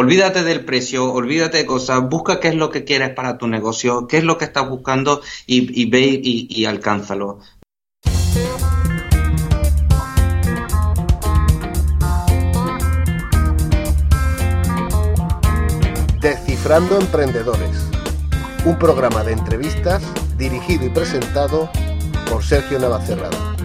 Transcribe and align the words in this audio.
Olvídate 0.00 0.44
del 0.44 0.64
precio, 0.64 1.12
olvídate 1.12 1.58
de 1.58 1.66
cosas, 1.66 2.08
busca 2.08 2.38
qué 2.38 2.46
es 2.46 2.54
lo 2.54 2.70
que 2.70 2.84
quieres 2.84 3.10
para 3.10 3.36
tu 3.36 3.48
negocio, 3.48 4.06
qué 4.06 4.18
es 4.18 4.22
lo 4.22 4.38
que 4.38 4.44
estás 4.44 4.68
buscando 4.68 5.22
y, 5.44 5.90
ve 5.90 6.20
y, 6.22 6.46
y 6.48 6.66
alcánzalo. 6.66 7.40
Descifrando 16.20 17.00
Emprendedores, 17.00 17.90
un 18.66 18.78
programa 18.78 19.24
de 19.24 19.32
entrevistas 19.32 20.04
dirigido 20.36 20.86
y 20.86 20.90
presentado 20.90 21.68
por 22.30 22.44
Sergio 22.44 22.78
Navacerrada. 22.78 23.57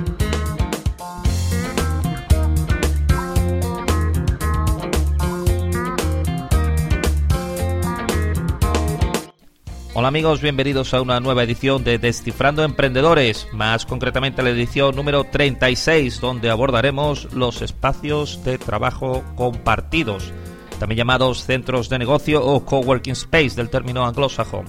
Hola 9.95 10.07
amigos, 10.07 10.41
bienvenidos 10.41 10.95
a 10.95 11.01
una 11.03 11.19
nueva 11.19 11.43
edición 11.43 11.83
de 11.83 11.99
Descifrando 11.99 12.63
Emprendedores, 12.63 13.47
más 13.53 13.85
concretamente 13.85 14.41
la 14.41 14.49
edición 14.49 14.95
número 14.95 15.23
36, 15.23 16.19
donde 16.19 16.49
abordaremos 16.49 17.31
los 17.31 17.61
espacios 17.61 18.43
de 18.43 18.57
trabajo 18.57 19.23
compartidos, 19.35 20.33
también 20.79 20.97
llamados 20.97 21.45
centros 21.45 21.89
de 21.89 21.99
negocio 21.99 22.43
o 22.43 22.65
coworking 22.65 23.13
space 23.13 23.51
del 23.51 23.69
término 23.69 24.03
anglosajón. 24.07 24.65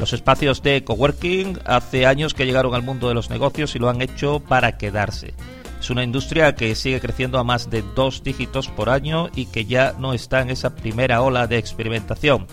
Los 0.00 0.12
espacios 0.12 0.64
de 0.64 0.82
coworking 0.82 1.60
hace 1.64 2.04
años 2.04 2.34
que 2.34 2.44
llegaron 2.44 2.74
al 2.74 2.82
mundo 2.82 3.06
de 3.06 3.14
los 3.14 3.30
negocios 3.30 3.76
y 3.76 3.78
lo 3.78 3.88
han 3.88 4.02
hecho 4.02 4.40
para 4.40 4.76
quedarse. 4.78 5.34
Es 5.78 5.90
una 5.90 6.02
industria 6.02 6.56
que 6.56 6.74
sigue 6.74 7.00
creciendo 7.00 7.38
a 7.38 7.44
más 7.44 7.70
de 7.70 7.84
dos 7.94 8.24
dígitos 8.24 8.66
por 8.66 8.90
año 8.90 9.28
y 9.36 9.46
que 9.46 9.64
ya 9.64 9.94
no 9.96 10.12
está 10.12 10.42
en 10.42 10.50
esa 10.50 10.74
primera 10.74 11.22
ola 11.22 11.46
de 11.46 11.58
experimentación 11.58 12.48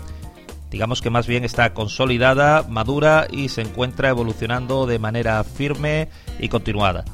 digamos 0.72 1.02
que 1.02 1.10
más 1.10 1.28
bien 1.28 1.44
está 1.44 1.74
consolidada, 1.74 2.64
madura 2.64 3.28
y 3.30 3.50
se 3.50 3.62
encuentra 3.62 4.10
evolucionando 4.10 4.88
de 4.88 4.98
manera 4.98 5.44
firme 5.44 6.08
y 6.40 6.48
continuada. 6.48 7.06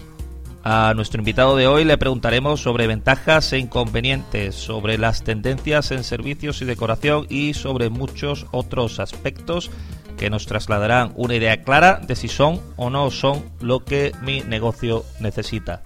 A 0.63 0.93
nuestro 0.95 1.19
invitado 1.19 1.55
de 1.55 1.65
hoy 1.65 1.83
le 1.83 1.97
preguntaremos 1.97 2.61
sobre 2.61 2.87
ventajas 2.87 3.51
e 3.53 3.57
inconvenientes, 3.57 4.53
sobre 4.55 4.97
las 4.97 5.23
tendencias 5.23 5.91
en 5.91 6.03
servicios 6.03 6.61
y 6.61 6.65
decoración 6.65 7.25
y 7.29 7.53
sobre 7.53 7.89
muchos 7.89 8.45
otros 8.51 8.99
aspectos 8.99 9.71
que 10.17 10.29
nos 10.29 10.45
trasladarán 10.45 11.13
una 11.15 11.35
idea 11.35 11.63
clara 11.63 12.01
de 12.05 12.15
si 12.15 12.27
son 12.27 12.59
o 12.75 12.89
no 12.89 13.09
son 13.11 13.45
lo 13.59 13.85
que 13.85 14.11
mi 14.21 14.41
negocio 14.41 15.03
necesita. 15.19 15.83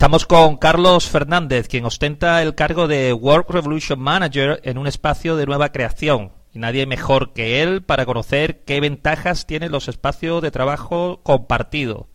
Estamos 0.00 0.24
con 0.24 0.56
Carlos 0.56 1.10
Fernández, 1.10 1.68
quien 1.68 1.84
ostenta 1.84 2.40
el 2.40 2.54
cargo 2.54 2.88
de 2.88 3.12
Work 3.12 3.50
Revolution 3.50 4.00
Manager 4.00 4.58
en 4.64 4.78
un 4.78 4.86
espacio 4.86 5.36
de 5.36 5.44
nueva 5.44 5.72
creación. 5.72 6.32
Y 6.54 6.58
nadie 6.58 6.86
mejor 6.86 7.34
que 7.34 7.62
él 7.62 7.82
para 7.82 8.06
conocer 8.06 8.64
qué 8.64 8.80
ventajas 8.80 9.44
tienen 9.44 9.70
los 9.70 9.88
espacios 9.88 10.40
de 10.40 10.50
trabajo 10.50 11.20
compartido. 11.22 12.08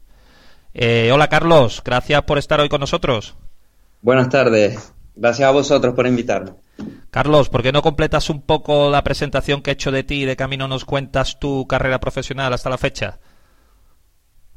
Eh, 0.74 1.12
hola 1.14 1.28
Carlos, 1.28 1.84
gracias 1.86 2.24
por 2.24 2.40
estar 2.40 2.60
hoy 2.60 2.70
con 2.70 2.80
nosotros. 2.80 3.36
Buenas 4.02 4.30
tardes, 4.30 4.92
gracias 5.16 5.48
a 5.48 5.52
vosotros 5.52 5.94
por 5.94 6.08
invitarme. 6.08 6.54
Carlos, 7.12 7.50
¿por 7.50 7.62
qué 7.62 7.72
no 7.72 7.84
completas 7.84 8.32
un 8.32 8.42
poco 8.42 8.90
la 8.90 9.04
presentación 9.04 9.62
que 9.62 9.70
he 9.70 9.74
hecho 9.74 9.92
de 9.92 10.02
ti 10.02 10.24
y 10.24 10.26
de 10.26 10.36
camino 10.36 10.68
nos 10.68 10.86
cuentas 10.86 11.40
tu 11.40 11.68
carrera 11.68 12.00
profesional 12.00 12.52
hasta 12.52 12.72
la 12.72 12.80
fecha? 12.80 13.20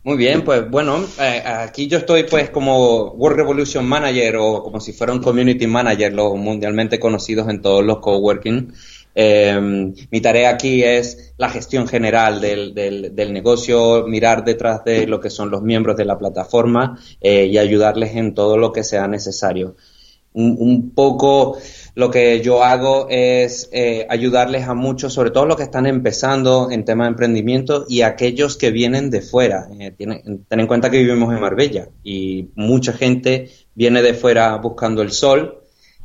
Muy 0.04 0.16
bien, 0.16 0.42
pues 0.42 0.70
bueno, 0.70 1.04
eh, 1.20 1.42
aquí 1.44 1.86
yo 1.86 1.98
estoy 1.98 2.22
pues 2.22 2.50
como 2.50 3.10
World 3.12 3.36
Revolution 3.36 3.86
Manager 3.86 4.36
o 4.36 4.62
como 4.62 4.80
si 4.80 4.92
fuera 4.92 5.12
un 5.12 5.20
Community 5.20 5.66
Manager, 5.66 6.14
los 6.14 6.36
mundialmente 6.36 6.98
conocidos 6.98 7.48
en 7.48 7.60
todos 7.60 7.84
los 7.84 7.98
coworking. 7.98 8.72
Eh, 9.14 9.92
mi 10.10 10.20
tarea 10.20 10.50
aquí 10.50 10.84
es 10.84 11.34
la 11.38 11.48
gestión 11.48 11.88
general 11.88 12.40
del, 12.40 12.72
del, 12.72 13.32
negocio, 13.32 14.06
mirar 14.06 14.44
detrás 14.44 14.84
de 14.84 15.08
lo 15.08 15.20
que 15.20 15.28
son 15.28 15.50
los 15.50 15.60
miembros 15.62 15.96
de 15.96 16.04
la 16.04 16.16
plataforma 16.16 16.96
eh, 17.20 17.46
y 17.46 17.58
ayudarles 17.58 18.14
en 18.14 18.32
todo 18.34 18.56
lo 18.56 18.72
que 18.72 18.84
sea 18.84 19.08
necesario. 19.08 19.74
Un 20.32 20.92
poco 20.94 21.58
lo 21.98 22.12
que 22.12 22.40
yo 22.42 22.62
hago 22.62 23.08
es 23.10 23.68
eh, 23.72 24.06
ayudarles 24.08 24.68
a 24.68 24.74
muchos, 24.74 25.12
sobre 25.12 25.32
todo 25.32 25.46
los 25.46 25.56
que 25.56 25.64
están 25.64 25.84
empezando 25.84 26.70
en 26.70 26.84
tema 26.84 27.04
de 27.04 27.10
emprendimiento 27.10 27.86
y 27.88 28.02
aquellos 28.02 28.56
que 28.56 28.70
vienen 28.70 29.10
de 29.10 29.20
fuera. 29.20 29.68
Eh, 29.80 29.92
ten 29.98 30.42
en 30.48 30.66
cuenta 30.68 30.92
que 30.92 30.98
vivimos 30.98 31.34
en 31.34 31.40
Marbella 31.40 31.88
y 32.04 32.50
mucha 32.54 32.92
gente 32.92 33.50
viene 33.74 34.00
de 34.00 34.14
fuera 34.14 34.54
buscando 34.58 35.02
el 35.02 35.10
sol 35.10 35.58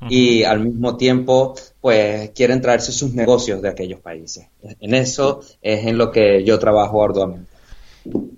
y 0.09 0.43
al 0.43 0.61
mismo 0.61 0.97
tiempo 0.97 1.53
pues 1.79 2.31
quieren 2.31 2.59
traerse 2.59 2.91
sus 2.91 3.13
negocios 3.13 3.61
de 3.61 3.69
aquellos 3.69 3.99
países. 3.99 4.47
En 4.79 4.95
eso 4.95 5.41
es 5.61 5.85
en 5.85 5.99
lo 5.99 6.11
que 6.11 6.43
yo 6.43 6.57
trabajo 6.57 7.03
arduamente. 7.03 7.52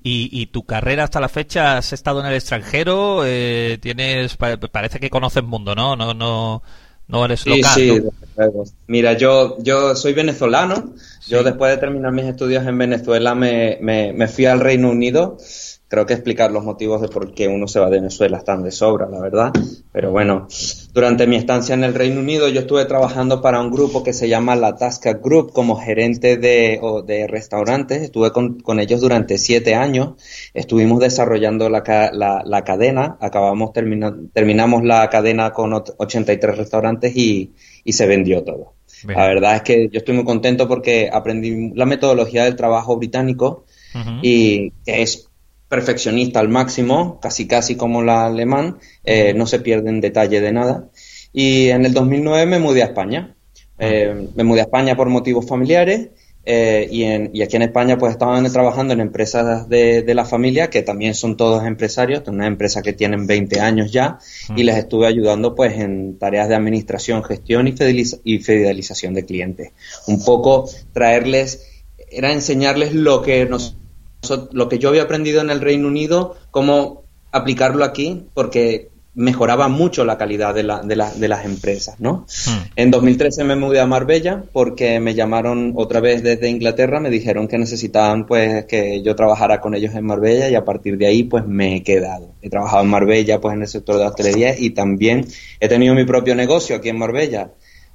¿Y, 0.03 0.45
tu 0.47 0.63
carrera 0.63 1.05
hasta 1.05 1.19
la 1.19 1.29
fecha 1.29 1.77
has 1.77 1.91
estado 1.91 2.19
en 2.19 2.27
el 2.27 2.35
extranjero? 2.35 3.23
Eh, 3.25 3.79
tienes 3.81 4.37
parece 4.37 4.99
que 4.99 5.09
conoces 5.09 5.37
el 5.37 5.43
mundo, 5.43 5.73
¿no? 5.73 5.95
No 5.95 6.13
no 6.13 6.61
no 7.07 7.25
eres 7.25 7.45
local. 7.45 7.71
Sí, 7.73 8.01
Mira, 8.87 9.13
yo, 9.13 9.57
yo 9.59 9.95
soy 9.95 10.13
venezolano. 10.13 10.93
Yo 11.27 11.43
después 11.43 11.71
de 11.71 11.77
terminar 11.77 12.11
mis 12.11 12.25
estudios 12.25 12.65
en 12.67 12.77
Venezuela 12.77 13.33
me, 13.33 13.79
me, 13.81 14.13
me 14.13 14.27
fui 14.27 14.45
al 14.45 14.59
Reino 14.59 14.91
Unido 14.91 15.37
creo 15.87 16.05
que 16.05 16.13
explicar 16.13 16.51
los 16.51 16.63
motivos 16.63 17.01
de 17.01 17.07
por 17.07 17.33
qué 17.33 17.47
uno 17.47 17.67
se 17.67 17.79
va 17.79 17.89
de 17.89 17.97
Venezuela 17.97 18.37
están 18.37 18.63
de 18.63 18.71
sobra, 18.71 19.07
la 19.07 19.21
verdad. 19.21 19.51
Pero 19.91 20.11
bueno, 20.11 20.47
durante 20.93 21.27
mi 21.27 21.35
estancia 21.35 21.73
en 21.73 21.83
el 21.83 21.93
Reino 21.93 22.19
Unido 22.19 22.49
yo 22.49 22.61
estuve 22.61 22.85
trabajando 22.85 23.41
para 23.41 23.61
un 23.61 23.71
grupo 23.71 24.03
que 24.03 24.13
se 24.13 24.27
llama 24.27 24.55
la 24.55 24.75
Tasca 24.75 25.13
Group 25.13 25.53
como 25.53 25.77
gerente 25.77 26.37
de, 26.37 26.81
de 27.05 27.27
restaurantes. 27.27 28.01
Estuve 28.01 28.31
con, 28.31 28.59
con, 28.59 28.79
ellos 28.79 29.01
durante 29.01 29.37
siete 29.37 29.75
años. 29.75 30.21
Estuvimos 30.53 30.99
desarrollando 30.99 31.69
la, 31.69 31.83
la, 32.11 32.41
la 32.43 32.63
cadena. 32.63 33.17
Acabamos, 33.21 33.71
termina, 33.71 34.15
terminamos 34.33 34.83
la 34.83 35.07
cadena 35.09 35.51
con 35.51 35.73
83 35.73 36.57
restaurantes 36.57 37.15
y, 37.15 37.53
y 37.83 37.93
se 37.93 38.07
vendió 38.07 38.43
todo. 38.43 38.74
La 39.03 39.27
verdad 39.27 39.55
es 39.57 39.61
que 39.61 39.89
yo 39.91 39.99
estoy 39.99 40.15
muy 40.15 40.25
contento 40.25 40.67
porque 40.67 41.09
aprendí 41.11 41.71
la 41.75 41.85
metodología 41.85 42.45
del 42.45 42.55
trabajo 42.55 42.97
británico 42.97 43.65
y 44.21 44.73
es 44.85 45.29
perfeccionista 45.69 46.39
al 46.39 46.49
máximo, 46.49 47.19
casi 47.21 47.47
casi 47.47 47.75
como 47.75 48.03
la 48.03 48.25
alemán, 48.25 48.77
eh, 49.03 49.33
no 49.33 49.45
se 49.45 49.59
pierde 49.59 49.89
en 49.89 50.01
detalle 50.01 50.41
de 50.41 50.51
nada. 50.51 50.89
Y 51.33 51.69
en 51.69 51.85
el 51.85 51.93
2009 51.93 52.45
me 52.45 52.59
mudé 52.59 52.83
a 52.83 52.87
España. 52.87 53.35
Eh, 53.77 54.29
me 54.35 54.43
mudé 54.43 54.61
a 54.61 54.63
España 54.63 54.95
por 54.95 55.09
motivos 55.09 55.47
familiares 55.47 56.09
eh, 56.47 56.87
y, 56.91 57.03
en, 57.03 57.31
y, 57.33 57.41
aquí 57.41 57.55
en 57.55 57.63
España 57.63 57.97
pues 57.97 58.11
estaban 58.11 58.51
trabajando 58.51 58.93
en 58.93 58.99
empresas 58.99 59.67
de, 59.67 60.03
de, 60.03 60.13
la 60.13 60.25
familia 60.25 60.69
que 60.69 60.83
también 60.83 61.15
son 61.15 61.37
todos 61.37 61.65
empresarios, 61.65 62.21
una 62.27 62.45
empresa 62.45 62.83
que 62.83 62.93
tienen 62.93 63.25
20 63.25 63.59
años 63.61 63.91
ya 63.91 64.19
y 64.55 64.63
les 64.63 64.77
estuve 64.77 65.07
ayudando 65.07 65.55
pues 65.55 65.73
en 65.79 66.19
tareas 66.19 66.47
de 66.47 66.55
administración, 66.55 67.23
gestión 67.23 67.67
y, 67.67 67.73
y 68.23 68.39
fidelización 68.39 69.15
de 69.15 69.25
clientes. 69.25 69.71
Un 70.05 70.23
poco 70.23 70.69
traerles, 70.93 71.65
era 72.11 72.31
enseñarles 72.31 72.93
lo 72.93 73.23
que 73.23 73.45
nos 73.45 73.75
lo 74.51 74.69
que 74.69 74.79
yo 74.79 74.89
había 74.89 75.03
aprendido 75.03 75.41
en 75.41 75.49
el 75.49 75.61
Reino 75.61 75.87
Unido, 75.87 76.35
cómo 76.51 77.03
aplicarlo 77.31 77.83
aquí, 77.83 78.25
porque 78.33 78.89
mejoraba 79.15 79.69
mucho 79.69 80.03
la 80.03 80.17
calidad 80.17 80.53
de, 80.53 80.63
la, 80.63 80.81
de, 80.81 80.95
de 80.95 81.27
las 81.27 81.45
empresas, 81.45 81.99
¿no? 81.99 82.25
Hmm. 82.47 82.67
En 82.75 82.91
2013 82.91 83.45
me 83.45 83.55
mudé 83.55 83.79
a 83.79 83.87
Marbella 83.87 84.43
porque 84.51 84.99
me 84.99 85.15
llamaron 85.15 85.73
otra 85.75 86.01
vez 86.01 86.21
desde 86.21 86.49
Inglaterra, 86.49 86.99
me 86.99 87.09
dijeron 87.09 87.47
que 87.47 87.57
necesitaban 87.57 88.25
pues 88.25 88.65
que 88.65 89.01
yo 89.01 89.15
trabajara 89.15 89.61
con 89.61 89.73
ellos 89.73 89.95
en 89.95 90.05
Marbella 90.05 90.49
y 90.49 90.55
a 90.55 90.65
partir 90.65 90.97
de 90.97 91.07
ahí 91.07 91.23
pues 91.23 91.47
me 91.47 91.77
he 91.77 91.83
quedado. 91.83 92.33
He 92.41 92.49
trabajado 92.49 92.83
en 92.83 92.89
Marbella 92.89 93.39
pues 93.39 93.55
en 93.55 93.61
el 93.61 93.67
sector 93.67 93.95
de 93.95 94.01
la 94.01 94.09
hostelería 94.09 94.59
y 94.59 94.71
también 94.71 95.25
he 95.59 95.67
tenido 95.69 95.95
mi 95.95 96.03
propio 96.03 96.35
negocio 96.35 96.75
aquí 96.75 96.89
en 96.89 96.99
Marbella, 96.99 97.51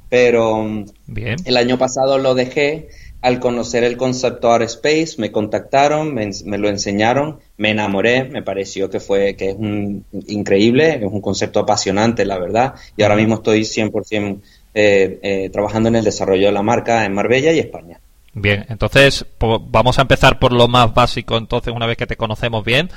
pero 0.09 0.84
Bien. 1.06 1.36
el 1.44 1.56
año 1.59 1.77
pasado 1.77 2.16
lo 2.18 2.34
dejé 2.34 2.89
al 3.22 3.38
conocer 3.38 3.84
el 3.84 3.96
concepto 3.96 4.50
Art 4.50 4.64
Space, 4.64 5.16
me 5.18 5.30
contactaron, 5.30 6.14
me, 6.14 6.58
lo 6.58 6.68
enseñaron, 6.68 7.38
me 7.58 7.70
enamoré, 7.70 8.24
me 8.24 8.42
pareció 8.42 8.88
que 8.88 8.98
fue 8.98 9.36
que 9.36 9.50
es 9.50 9.56
un, 9.56 10.04
increíble, 10.26 10.94
es 10.94 11.12
un 11.12 11.20
concepto 11.20 11.60
apasionante, 11.60 12.24
la 12.24 12.38
verdad, 12.38 12.74
y 12.96 13.02
ahora 13.02 13.16
mismo 13.16 13.36
estoy 13.36 13.60
100% 13.60 14.40
eh, 14.72 15.18
eh, 15.22 15.50
trabajando 15.50 15.90
en 15.90 15.96
el 15.96 16.04
desarrollo 16.04 16.46
de 16.46 16.52
la 16.52 16.62
marca 16.62 17.04
en 17.04 17.12
Marbella 17.12 17.52
y 17.52 17.58
España. 17.58 18.00
Bien, 18.32 18.64
entonces 18.68 19.26
vamos 19.38 19.98
a 19.98 20.02
empezar 20.02 20.38
por 20.38 20.52
lo 20.52 20.68
más 20.68 20.94
básico, 20.94 21.36
entonces 21.36 21.74
una 21.74 21.86
vez 21.86 21.98
que 21.98 22.06
te 22.06 22.16
conocemos 22.16 22.64
bien, 22.64 22.88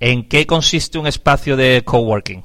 ¿en 0.00 0.28
qué 0.28 0.46
consiste 0.46 0.98
un 0.98 1.06
espacio 1.06 1.56
de 1.56 1.82
coworking? 1.84 2.42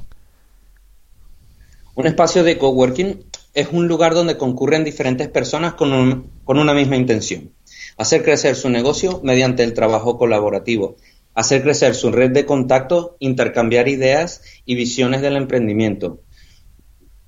Un 1.95 2.07
espacio 2.07 2.43
de 2.43 2.57
coworking 2.57 3.25
es 3.53 3.69
un 3.71 3.87
lugar 3.87 4.13
donde 4.13 4.37
concurren 4.37 4.83
diferentes 4.83 5.27
personas 5.27 5.73
con, 5.73 6.31
una 6.45 6.73
misma 6.73 6.95
intención. 6.95 7.51
Hacer 7.97 8.23
crecer 8.23 8.55
su 8.55 8.69
negocio 8.69 9.21
mediante 9.23 9.63
el 9.63 9.73
trabajo 9.73 10.17
colaborativo. 10.17 10.95
Hacer 11.33 11.63
crecer 11.63 11.95
su 11.95 12.11
red 12.11 12.31
de 12.31 12.45
contactos, 12.45 13.11
intercambiar 13.19 13.87
ideas 13.87 14.41
y 14.65 14.75
visiones 14.75 15.21
del 15.21 15.35
emprendimiento. 15.35 16.21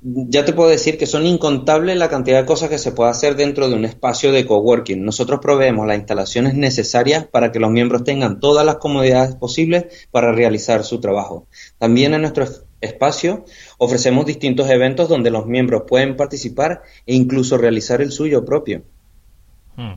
Ya 0.03 0.45
te 0.45 0.53
puedo 0.53 0.69
decir 0.69 0.97
que 0.97 1.05
son 1.05 1.25
incontables 1.25 1.95
la 1.95 2.09
cantidad 2.09 2.39
de 2.39 2.45
cosas 2.45 2.69
que 2.69 2.79
se 2.79 2.91
puede 2.91 3.11
hacer 3.11 3.35
dentro 3.35 3.69
de 3.69 3.75
un 3.75 3.85
espacio 3.85 4.31
de 4.31 4.45
coworking. 4.47 5.05
Nosotros 5.05 5.39
proveemos 5.41 5.85
las 5.85 5.97
instalaciones 5.97 6.55
necesarias 6.55 7.27
para 7.27 7.51
que 7.51 7.59
los 7.59 7.69
miembros 7.69 8.03
tengan 8.03 8.39
todas 8.39 8.65
las 8.65 8.77
comodidades 8.77 9.35
posibles 9.35 10.07
para 10.09 10.31
realizar 10.31 10.83
su 10.83 10.99
trabajo. 10.99 11.47
También 11.77 12.15
en 12.15 12.21
nuestro 12.21 12.47
espacio 12.81 13.45
ofrecemos 13.77 14.25
distintos 14.25 14.69
eventos 14.71 15.07
donde 15.07 15.29
los 15.29 15.45
miembros 15.45 15.83
pueden 15.87 16.15
participar 16.15 16.81
e 17.05 17.13
incluso 17.13 17.59
realizar 17.59 18.01
el 18.01 18.11
suyo 18.11 18.43
propio. 18.43 18.83
Hmm. 19.75 19.93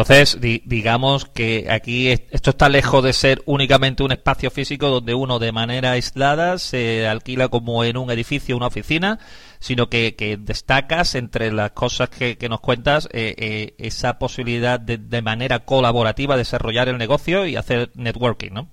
Entonces, 0.00 0.38
digamos 0.40 1.24
que 1.24 1.66
aquí 1.68 2.08
esto 2.30 2.50
está 2.50 2.68
lejos 2.68 3.02
de 3.02 3.12
ser 3.12 3.42
únicamente 3.46 4.04
un 4.04 4.12
espacio 4.12 4.48
físico 4.48 4.86
donde 4.90 5.12
uno 5.12 5.40
de 5.40 5.50
manera 5.50 5.90
aislada 5.90 6.58
se 6.58 7.08
alquila 7.08 7.48
como 7.48 7.82
en 7.82 7.96
un 7.96 8.08
edificio, 8.12 8.56
una 8.56 8.68
oficina, 8.68 9.18
sino 9.58 9.90
que, 9.90 10.38
destacas 10.40 11.16
entre 11.16 11.50
las 11.50 11.72
cosas 11.72 12.10
que, 12.10 12.36
nos 12.48 12.60
cuentas 12.60 13.08
eh, 13.12 13.34
eh, 13.38 13.74
esa 13.78 14.20
posibilidad 14.20 14.78
de, 14.78 14.98
de, 14.98 15.20
manera 15.20 15.64
colaborativa 15.64 16.36
desarrollar 16.36 16.88
el 16.88 16.96
negocio 16.96 17.44
y 17.44 17.56
hacer 17.56 17.90
networking, 17.96 18.52
¿no? 18.52 18.68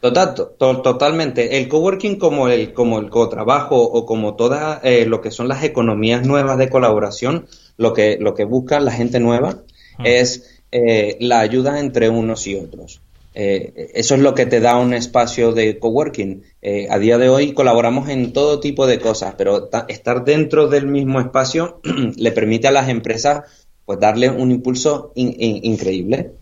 Total, 0.00 0.34
totalmente. 0.34 1.58
El 1.58 1.68
coworking 1.68 2.16
como 2.16 2.48
el 2.48 2.74
como 2.74 2.98
el 2.98 3.08
cotrabajo 3.08 3.82
o 3.82 4.04
como 4.04 4.34
todas 4.34 4.80
eh, 4.82 5.06
lo 5.06 5.22
que 5.22 5.30
son 5.30 5.48
las 5.48 5.64
economías 5.64 6.26
nuevas 6.26 6.58
de 6.58 6.68
colaboración, 6.68 7.46
lo 7.78 7.94
que 7.94 8.18
lo 8.20 8.34
que 8.34 8.44
busca 8.44 8.78
la 8.80 8.92
gente 8.92 9.20
nueva 9.20 9.62
es 10.04 10.60
eh, 10.72 11.16
la 11.20 11.40
ayuda 11.40 11.80
entre 11.80 12.08
unos 12.08 12.46
y 12.46 12.54
otros. 12.54 13.00
Eh, 13.34 13.92
eso 13.94 14.14
es 14.14 14.20
lo 14.20 14.34
que 14.34 14.46
te 14.46 14.60
da 14.60 14.76
un 14.76 14.94
espacio 14.94 15.52
de 15.52 15.78
coworking. 15.78 16.42
Eh, 16.62 16.88
a 16.90 16.98
día 16.98 17.18
de 17.18 17.28
hoy 17.28 17.52
colaboramos 17.52 18.08
en 18.08 18.32
todo 18.32 18.60
tipo 18.60 18.86
de 18.86 19.00
cosas, 19.00 19.34
pero 19.36 19.68
estar 19.88 20.24
dentro 20.24 20.68
del 20.68 20.86
mismo 20.86 21.20
espacio 21.20 21.80
le 22.16 22.32
permite 22.32 22.68
a 22.68 22.72
las 22.72 22.88
empresas 22.88 23.42
pues 23.84 23.98
darle 23.98 24.30
un 24.30 24.52
impulso 24.52 25.12
increíble, 25.16 26.32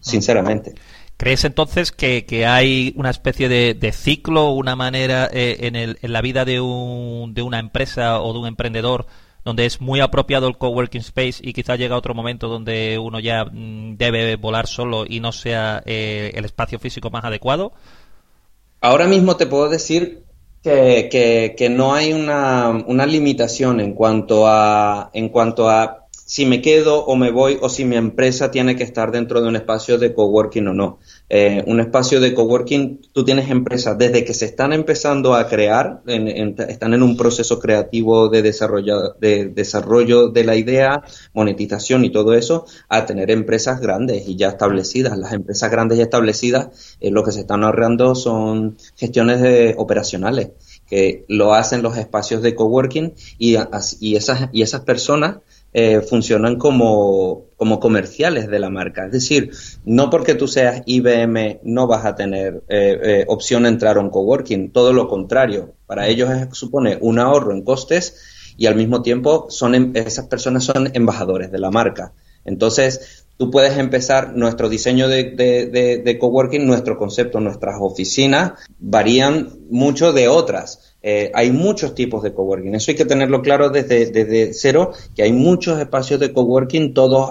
sinceramente. 0.00 0.74
¿Crees 1.16 1.44
entonces 1.44 1.92
que, 1.92 2.46
hay 2.46 2.92
una 2.96 3.08
especie 3.08 3.48
de, 3.48 3.92
ciclo, 3.92 4.50
una 4.50 4.76
manera 4.76 5.28
en, 5.32 5.76
el, 5.76 5.98
en, 6.02 6.12
la 6.12 6.20
vida 6.20 6.44
de, 6.44 6.60
un, 6.60 7.32
de 7.32 7.40
una 7.40 7.58
empresa 7.58 8.20
o 8.20 8.34
de 8.34 8.38
un 8.38 8.46
emprendedor 8.46 9.06
donde 9.44 9.66
es 9.66 9.80
muy 9.80 10.00
apropiado 10.00 10.48
el 10.48 10.56
coworking 10.56 11.00
space 11.00 11.36
y 11.40 11.52
quizá 11.52 11.76
llega 11.76 11.96
otro 11.96 12.14
momento 12.14 12.48
donde 12.48 12.98
uno 12.98 13.20
ya 13.20 13.44
mm, 13.44 13.96
debe 13.96 14.36
volar 14.36 14.66
solo 14.66 15.04
y 15.08 15.20
no 15.20 15.32
sea 15.32 15.82
eh, 15.86 16.32
el 16.34 16.44
espacio 16.44 16.78
físico 16.78 17.10
más 17.10 17.24
adecuado? 17.24 17.72
Ahora 18.80 19.06
mismo 19.06 19.36
te 19.36 19.46
puedo 19.46 19.68
decir 19.68 20.24
que, 20.62 21.54
que, 21.56 21.70
no 21.70 21.94
hay 21.94 22.12
una, 22.12 22.70
una, 22.86 23.06
limitación 23.06 23.80
en 23.80 23.94
cuanto 23.94 24.46
a 24.46 25.10
en 25.14 25.30
cuanto 25.30 25.70
a 25.70 25.99
si 26.30 26.46
me 26.46 26.62
quedo 26.62 27.04
o 27.06 27.16
me 27.16 27.32
voy 27.32 27.58
o 27.60 27.68
si 27.68 27.84
mi 27.84 27.96
empresa 27.96 28.52
tiene 28.52 28.76
que 28.76 28.84
estar 28.84 29.10
dentro 29.10 29.42
de 29.42 29.48
un 29.48 29.56
espacio 29.56 29.98
de 29.98 30.14
coworking 30.14 30.68
o 30.68 30.72
no. 30.72 31.00
Eh, 31.28 31.64
un 31.66 31.80
espacio 31.80 32.20
de 32.20 32.34
coworking, 32.34 33.00
tú 33.12 33.24
tienes 33.24 33.50
empresas 33.50 33.98
desde 33.98 34.24
que 34.24 34.32
se 34.32 34.44
están 34.44 34.72
empezando 34.72 35.34
a 35.34 35.48
crear, 35.48 36.02
están 36.06 36.94
en 36.94 37.02
un 37.02 37.16
proceso 37.16 37.58
creativo 37.58 38.28
de 38.28 38.42
desarrollo, 38.42 39.14
de 39.20 39.46
desarrollo 39.46 40.28
de 40.28 40.44
la 40.44 40.54
idea, 40.54 41.02
monetización 41.34 42.04
y 42.04 42.10
todo 42.10 42.34
eso, 42.34 42.64
a 42.88 43.06
tener 43.06 43.32
empresas 43.32 43.80
grandes 43.80 44.28
y 44.28 44.36
ya 44.36 44.50
establecidas. 44.50 45.18
Las 45.18 45.32
empresas 45.32 45.68
grandes 45.68 45.98
y 45.98 46.02
establecidas, 46.02 46.96
eh, 47.00 47.10
lo 47.10 47.24
que 47.24 47.32
se 47.32 47.40
están 47.40 47.64
ahorrando 47.64 48.14
son 48.14 48.78
gestiones 48.94 49.40
de, 49.40 49.74
operacionales 49.76 50.50
que 50.86 51.24
lo 51.28 51.54
hacen 51.54 51.82
los 51.82 51.96
espacios 51.96 52.42
de 52.42 52.56
coworking 52.56 53.14
y, 53.38 53.56
y, 54.00 54.16
esas, 54.16 54.48
y 54.52 54.62
esas 54.62 54.80
personas 54.80 55.36
eh, 55.72 56.00
funcionan 56.00 56.56
como, 56.56 57.44
como, 57.56 57.78
comerciales 57.78 58.48
de 58.48 58.58
la 58.58 58.70
marca. 58.70 59.06
Es 59.06 59.12
decir, 59.12 59.52
no 59.84 60.10
porque 60.10 60.34
tú 60.34 60.48
seas 60.48 60.82
IBM 60.84 61.60
no 61.62 61.86
vas 61.86 62.04
a 62.04 62.16
tener 62.16 62.64
eh, 62.68 62.98
eh, 63.00 63.24
opción 63.28 63.62
de 63.62 63.68
entrar 63.68 63.96
a 63.96 64.00
un 64.00 64.10
coworking, 64.10 64.72
todo 64.72 64.92
lo 64.92 65.06
contrario. 65.06 65.74
Para 65.86 66.08
ellos 66.08 66.28
supone 66.52 66.98
un 67.00 67.20
ahorro 67.20 67.52
en 67.52 67.62
costes 67.62 68.54
y 68.56 68.66
al 68.66 68.74
mismo 68.74 69.02
tiempo 69.02 69.46
son 69.48 69.76
em, 69.76 69.92
esas 69.94 70.26
personas 70.26 70.64
son 70.64 70.90
embajadores 70.92 71.52
de 71.52 71.58
la 71.60 71.70
marca. 71.70 72.14
Entonces, 72.44 73.26
tú 73.36 73.52
puedes 73.52 73.78
empezar 73.78 74.34
nuestro 74.34 74.68
diseño 74.68 75.06
de, 75.06 75.22
de 75.32 76.18
coworking, 76.18 76.66
nuestro 76.66 76.98
concepto, 76.98 77.38
nuestras 77.38 77.76
oficinas 77.78 78.54
varían 78.80 79.50
mucho 79.70 80.12
de 80.12 80.26
otras. 80.26 80.89
Eh, 81.02 81.30
hay 81.34 81.50
muchos 81.50 81.94
tipos 81.94 82.22
de 82.22 82.34
coworking. 82.34 82.74
Eso 82.74 82.90
hay 82.90 82.96
que 82.96 83.06
tenerlo 83.06 83.40
claro 83.40 83.70
desde, 83.70 84.52
cero, 84.52 84.92
que 85.16 85.22
hay 85.22 85.32
muchos 85.32 85.78
espacios 85.80 86.20
de 86.20 86.32
coworking, 86.32 86.92
todos 86.92 87.30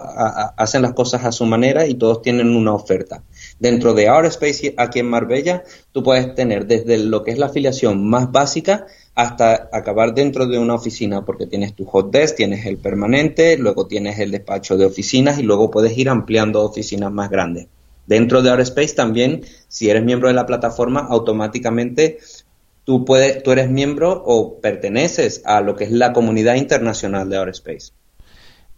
hacen 0.57 0.81
las 0.81 0.93
cosas 0.93 1.23
a 1.23 1.31
su 1.31 1.45
manera 1.45 1.85
y 1.85 1.93
todos 1.93 2.21
tienen 2.21 2.55
una 2.55 2.73
oferta. 2.73 3.23
Dentro 3.59 3.93
de 3.93 4.09
Our 4.09 4.25
Space 4.25 4.73
aquí 4.77 4.99
en 4.99 5.09
Marbella, 5.09 5.63
tú 5.91 6.01
puedes 6.01 6.33
tener 6.33 6.65
desde 6.65 6.97
lo 6.97 7.23
que 7.23 7.31
es 7.31 7.37
la 7.37 7.47
afiliación 7.47 8.09
más 8.09 8.31
básica 8.31 8.87
hasta 9.13 9.69
acabar 9.71 10.15
dentro 10.15 10.47
de 10.47 10.57
una 10.57 10.75
oficina, 10.75 11.25
porque 11.25 11.45
tienes 11.45 11.75
tu 11.75 11.85
hot 11.85 12.09
desk, 12.09 12.37
tienes 12.37 12.65
el 12.65 12.77
permanente, 12.77 13.57
luego 13.57 13.85
tienes 13.85 14.17
el 14.17 14.31
despacho 14.31 14.77
de 14.77 14.85
oficinas 14.85 15.39
y 15.39 15.43
luego 15.43 15.69
puedes 15.69 15.95
ir 15.97 16.09
ampliando 16.09 16.63
oficinas 16.63 17.11
más 17.11 17.29
grandes. 17.29 17.67
Dentro 18.07 18.41
de 18.41 18.49
Our 18.49 18.61
Space 18.61 18.95
también, 18.95 19.43
si 19.67 19.87
eres 19.87 20.03
miembro 20.03 20.29
de 20.29 20.33
la 20.33 20.47
plataforma, 20.47 21.01
automáticamente 21.01 22.17
tú, 22.89 23.05
puedes, 23.05 23.43
tú 23.43 23.51
eres 23.51 23.69
miembro 23.69 24.19
o 24.25 24.59
perteneces 24.59 25.43
a 25.45 25.61
lo 25.61 25.75
que 25.75 25.83
es 25.83 25.91
la 25.91 26.11
comunidad 26.11 26.55
internacional 26.55 27.29
de 27.29 27.37
Outer 27.37 27.53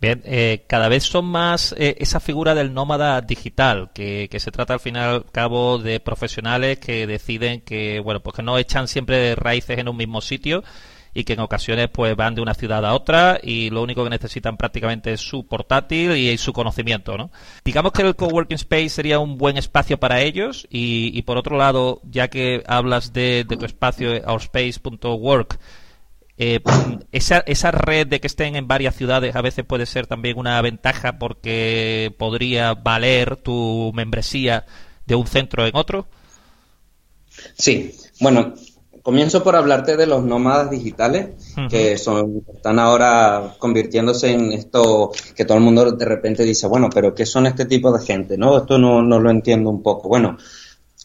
Bien, 0.02 0.22
eh, 0.26 0.66
cada 0.68 0.90
vez 0.90 1.06
son 1.06 1.24
más 1.24 1.74
eh, 1.78 1.96
esa 1.98 2.20
figura 2.20 2.54
del 2.54 2.74
nómada 2.74 3.22
digital, 3.22 3.92
que, 3.94 4.28
que, 4.30 4.42
se 4.42 4.52
trata 4.52 4.74
al 4.74 4.82
fin 4.82 4.98
y 4.98 5.00
al 5.00 5.24
cabo 5.32 5.78
de 5.78 6.02
profesionales 6.02 6.78
que 6.80 7.08
deciden 7.08 7.62
que, 7.62 8.02
bueno, 8.02 8.22
pues 8.22 8.36
que 8.36 8.44
no 8.44 8.58
echan 8.58 8.90
siempre 8.90 9.34
raíces 9.36 9.80
en 9.80 9.88
un 9.88 9.96
mismo 9.96 10.20
sitio, 10.20 10.62
y 11.14 11.24
que 11.24 11.34
en 11.34 11.40
ocasiones 11.40 11.90
pues 11.90 12.16
van 12.16 12.36
de 12.36 12.42
una 12.42 12.54
ciudad 12.54 12.86
a 12.86 12.94
otra 12.94 13.40
y 13.42 13.70
lo 13.70 13.84
único 13.84 14.04
que 14.04 14.10
necesitan 14.10 14.58
prácticamente 14.58 15.14
es 15.14 15.22
su 15.22 15.46
portátil 15.46 16.16
y 16.16 16.38
su 16.38 16.54
conocimiento, 16.54 17.18
¿no? 17.18 17.32
Digamos 17.66 17.92
que 17.92 18.04
el 18.04 18.16
coworking 18.16 18.56
space 18.56 18.90
sería 18.90 19.20
un 19.20 19.38
buen 19.38 19.58
espacio 19.58 20.00
para 20.00 20.22
ellos 20.22 20.68
y, 20.70 21.22
por 21.24 21.38
otro 21.38 21.58
lado, 21.58 22.02
ya 22.10 22.30
que 22.30 22.64
hablas 22.66 23.14
de, 23.14 23.46
tu 23.48 23.66
espacio 23.66 24.12
ourspace.work, 24.26 25.60
eh, 26.38 26.62
esa, 27.12 27.40
esa 27.40 27.72
red 27.72 28.08
de 28.08 28.22
que 28.22 28.28
estén 28.28 28.56
en 28.56 28.68
varias 28.68 28.96
ciudades 28.96 29.36
a 29.36 29.42
veces 29.42 29.66
puede 29.66 29.86
ser 29.86 30.08
también 30.08 30.38
una 30.38 30.62
ventaja 30.62 31.20
porque 31.20 32.14
podría 32.18 32.74
valer 32.74 33.36
tu 33.36 33.92
membresía 33.94 34.66
de 35.06 35.16
un 35.16 35.28
centro 35.28 35.68
en 35.68 35.76
otro. 35.76 36.08
Sí, 37.58 37.96
bueno, 38.20 38.54
comienzo 39.02 39.44
por 39.44 39.56
hablarte 39.56 39.98
de 39.98 40.08
los 40.08 40.24
nómadas 40.24 40.70
digitales, 40.70 41.30
que 41.70 41.98
son, 41.98 42.44
están 42.54 42.80
ahora 42.80 43.56
convirtiéndose 43.60 44.32
en 44.32 44.52
esto 44.52 45.12
que 45.36 45.46
todo 45.46 45.58
el 45.58 45.64
mundo 45.64 45.92
de 45.92 46.06
repente 46.06 46.44
dice, 46.44 46.68
bueno, 46.68 46.90
pero 46.94 47.14
¿qué 47.14 47.26
son 47.26 47.46
este 47.48 47.66
tipo 47.66 47.92
de 47.92 48.06
gente? 48.06 48.38
¿No? 48.38 48.58
Esto 48.58 48.78
no, 48.78 49.02
no 49.02 49.20
lo 49.20 49.30
entiendo 49.30 49.70
un 49.70 49.82
poco. 49.82 50.08
Bueno, 50.08 50.38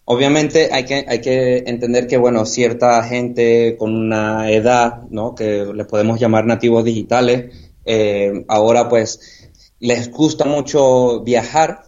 obviamente 0.05 0.71
hay 0.73 0.85
que, 0.85 1.05
hay 1.09 1.21
que 1.21 1.59
entender 1.67 2.07
que, 2.07 2.17
bueno, 2.17 2.47
cierta 2.47 3.03
gente 3.03 3.77
con 3.79 3.95
una 3.95 4.51
edad, 4.51 5.03
¿no? 5.11 5.35
Que 5.35 5.67
les 5.75 5.87
podemos 5.87 6.19
llamar 6.21 6.47
nativos 6.47 6.85
digitales, 6.85 7.55
eh, 7.85 8.45
ahora 8.49 8.89
pues 8.89 9.51
les 9.79 10.11
gusta 10.11 10.45
mucho 10.45 11.21
viajar 11.21 11.83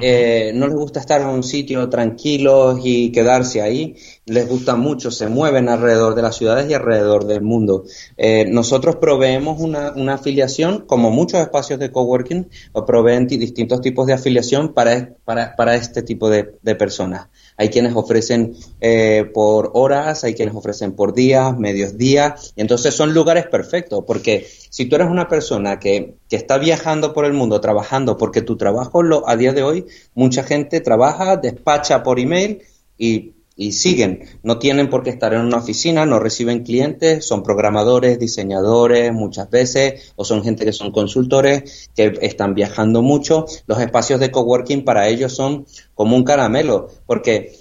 eh, 0.00 0.52
no 0.54 0.66
les 0.68 0.76
gusta 0.76 1.00
estar 1.00 1.20
en 1.20 1.26
un 1.26 1.42
sitio 1.42 1.88
tranquilo 1.88 2.78
y 2.82 3.10
quedarse 3.10 3.60
ahí, 3.60 3.96
les 4.24 4.48
gusta 4.48 4.76
mucho, 4.76 5.10
se 5.10 5.28
mueven 5.28 5.68
alrededor 5.68 6.14
de 6.14 6.22
las 6.22 6.36
ciudades 6.36 6.70
y 6.70 6.74
alrededor 6.74 7.26
del 7.26 7.42
mundo. 7.42 7.84
Eh, 8.16 8.46
nosotros 8.48 8.96
proveemos 8.96 9.60
una, 9.60 9.92
afiliación, 10.14 10.86
como 10.86 11.10
muchos 11.10 11.40
espacios 11.40 11.80
de 11.80 11.90
coworking, 11.90 12.48
proveen 12.86 13.26
distintos 13.26 13.80
tipos 13.80 14.06
de 14.06 14.12
afiliación 14.12 14.72
para, 14.72 15.16
para, 15.24 15.74
este 15.74 16.02
tipo 16.02 16.30
de, 16.30 16.44
personas. 16.76 17.28
Hay 17.56 17.68
quienes 17.68 17.94
ofrecen 17.94 18.54
eh, 18.80 19.28
por 19.34 19.72
horas, 19.74 20.22
hay 20.24 20.34
quienes 20.34 20.54
ofrecen 20.54 20.92
por 20.92 21.14
días, 21.14 21.58
medios 21.58 21.98
días, 21.98 22.52
y 22.54 22.60
entonces 22.60 22.94
son 22.94 23.12
lugares 23.12 23.46
perfectos, 23.48 24.04
porque 24.06 24.46
si 24.70 24.86
tú 24.86 24.96
eres 24.96 25.08
una 25.08 25.28
persona 25.28 25.78
que, 25.78 26.14
que 26.28 26.36
está 26.36 26.56
viajando 26.56 27.12
por 27.12 27.26
el 27.26 27.34
mundo, 27.34 27.60
trabajando, 27.60 28.16
porque 28.16 28.40
tu 28.40 28.56
trabajo 28.56 29.02
lo, 29.02 29.28
a 29.28 29.36
día 29.36 29.52
de 29.52 29.62
hoy, 29.62 29.86
mucha 30.14 30.42
gente 30.42 30.80
trabaja, 30.80 31.36
despacha 31.36 32.02
por 32.02 32.18
email 32.18 32.62
y, 32.96 33.34
y 33.56 33.72
siguen. 33.72 34.24
No 34.42 34.58
tienen 34.58 34.88
por 34.88 35.02
qué 35.02 35.10
estar 35.10 35.34
en 35.34 35.42
una 35.42 35.58
oficina, 35.58 36.06
no 36.06 36.18
reciben 36.18 36.62
clientes, 36.62 37.26
son 37.26 37.42
programadores, 37.42 38.18
diseñadores 38.18 39.12
muchas 39.12 39.50
veces, 39.50 40.12
o 40.16 40.24
son 40.24 40.42
gente 40.42 40.64
que 40.64 40.72
son 40.72 40.92
consultores, 40.92 41.90
que 41.94 42.16
están 42.22 42.54
viajando 42.54 43.02
mucho. 43.02 43.44
Los 43.66 43.80
espacios 43.80 44.18
de 44.18 44.30
coworking 44.30 44.84
para 44.84 45.08
ellos 45.08 45.34
son 45.34 45.66
como 45.94 46.16
un 46.16 46.24
caramelo, 46.24 46.88
porque 47.04 47.52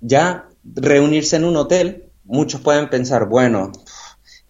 ya 0.00 0.48
reunirse 0.62 1.36
en 1.36 1.44
un 1.44 1.56
hotel, 1.56 2.10
muchos 2.22 2.60
pueden 2.60 2.88
pensar, 2.88 3.28
bueno, 3.28 3.72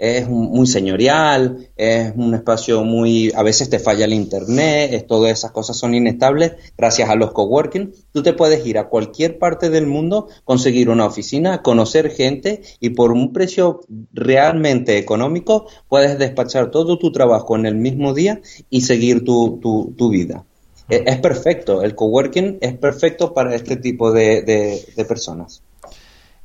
es 0.00 0.30
muy 0.30 0.66
señorial, 0.66 1.68
es 1.76 2.14
un 2.16 2.32
espacio 2.34 2.82
muy, 2.84 3.30
a 3.36 3.42
veces 3.42 3.68
te 3.68 3.78
falla 3.78 4.06
el 4.06 4.14
internet, 4.14 4.94
es, 4.94 5.06
todas 5.06 5.30
esas 5.30 5.50
cosas 5.50 5.76
son 5.76 5.94
inestables. 5.94 6.52
Gracias 6.78 7.10
a 7.10 7.16
los 7.16 7.32
coworking, 7.32 7.92
tú 8.10 8.22
te 8.22 8.32
puedes 8.32 8.66
ir 8.66 8.78
a 8.78 8.88
cualquier 8.88 9.38
parte 9.38 9.68
del 9.68 9.86
mundo, 9.86 10.28
conseguir 10.44 10.88
una 10.88 11.04
oficina, 11.04 11.60
conocer 11.60 12.10
gente 12.10 12.62
y 12.80 12.90
por 12.90 13.12
un 13.12 13.34
precio 13.34 13.82
realmente 14.14 14.96
económico 14.96 15.66
puedes 15.86 16.18
despachar 16.18 16.70
todo 16.70 16.98
tu 16.98 17.12
trabajo 17.12 17.54
en 17.54 17.66
el 17.66 17.74
mismo 17.74 18.14
día 18.14 18.40
y 18.70 18.80
seguir 18.80 19.22
tu, 19.22 19.60
tu, 19.60 20.08
vida. 20.08 20.46
E, 20.88 21.04
es, 21.06 21.18
perfecto, 21.18 21.82
el 21.82 21.94
coworking 21.94 22.56
es 22.62 22.72
perfecto 22.78 23.34
para 23.34 23.54
este 23.54 23.76
tipo 23.76 24.12
de 24.12 25.04
personas. 25.06 25.62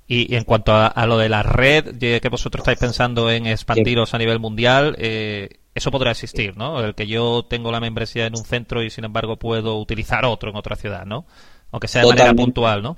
Y, 0.08 0.36
en 0.36 0.44
cuanto 0.44 0.74
a, 0.74 1.06
lo 1.08 1.18
de 1.18 1.30
la 1.30 1.42
red, 1.42 1.98
que 1.98 2.30
vosotros 2.30 2.62
estáis 2.62 2.78
pensando 2.78 3.32
en 3.32 3.48
expandiros 3.48 4.14
a 4.14 4.20
nivel 4.20 4.40
mundial, 4.40 4.96
eh, 5.00 5.50
eso 5.74 5.92
podrá 5.92 6.12
existir, 6.12 6.56
¿no? 6.56 6.80
El 6.80 6.94
que 6.94 7.08
yo 7.08 7.46
tengo 7.50 7.72
la 7.72 7.80
membresía 7.80 8.28
en 8.28 8.36
un 8.36 8.46
centro 8.46 8.84
y 8.84 8.90
sin 8.90 9.04
embargo 9.04 9.38
puedo 9.38 9.80
utilizar 9.80 10.24
otro 10.26 10.52
en 10.52 10.56
otra 10.56 10.76
ciudad, 10.76 11.06
¿no? 11.06 11.26
Aunque 11.72 11.88
sea 11.88 12.04
de 12.04 12.10
manera 12.10 12.34
puntual, 12.34 12.84
¿no? 12.84 12.98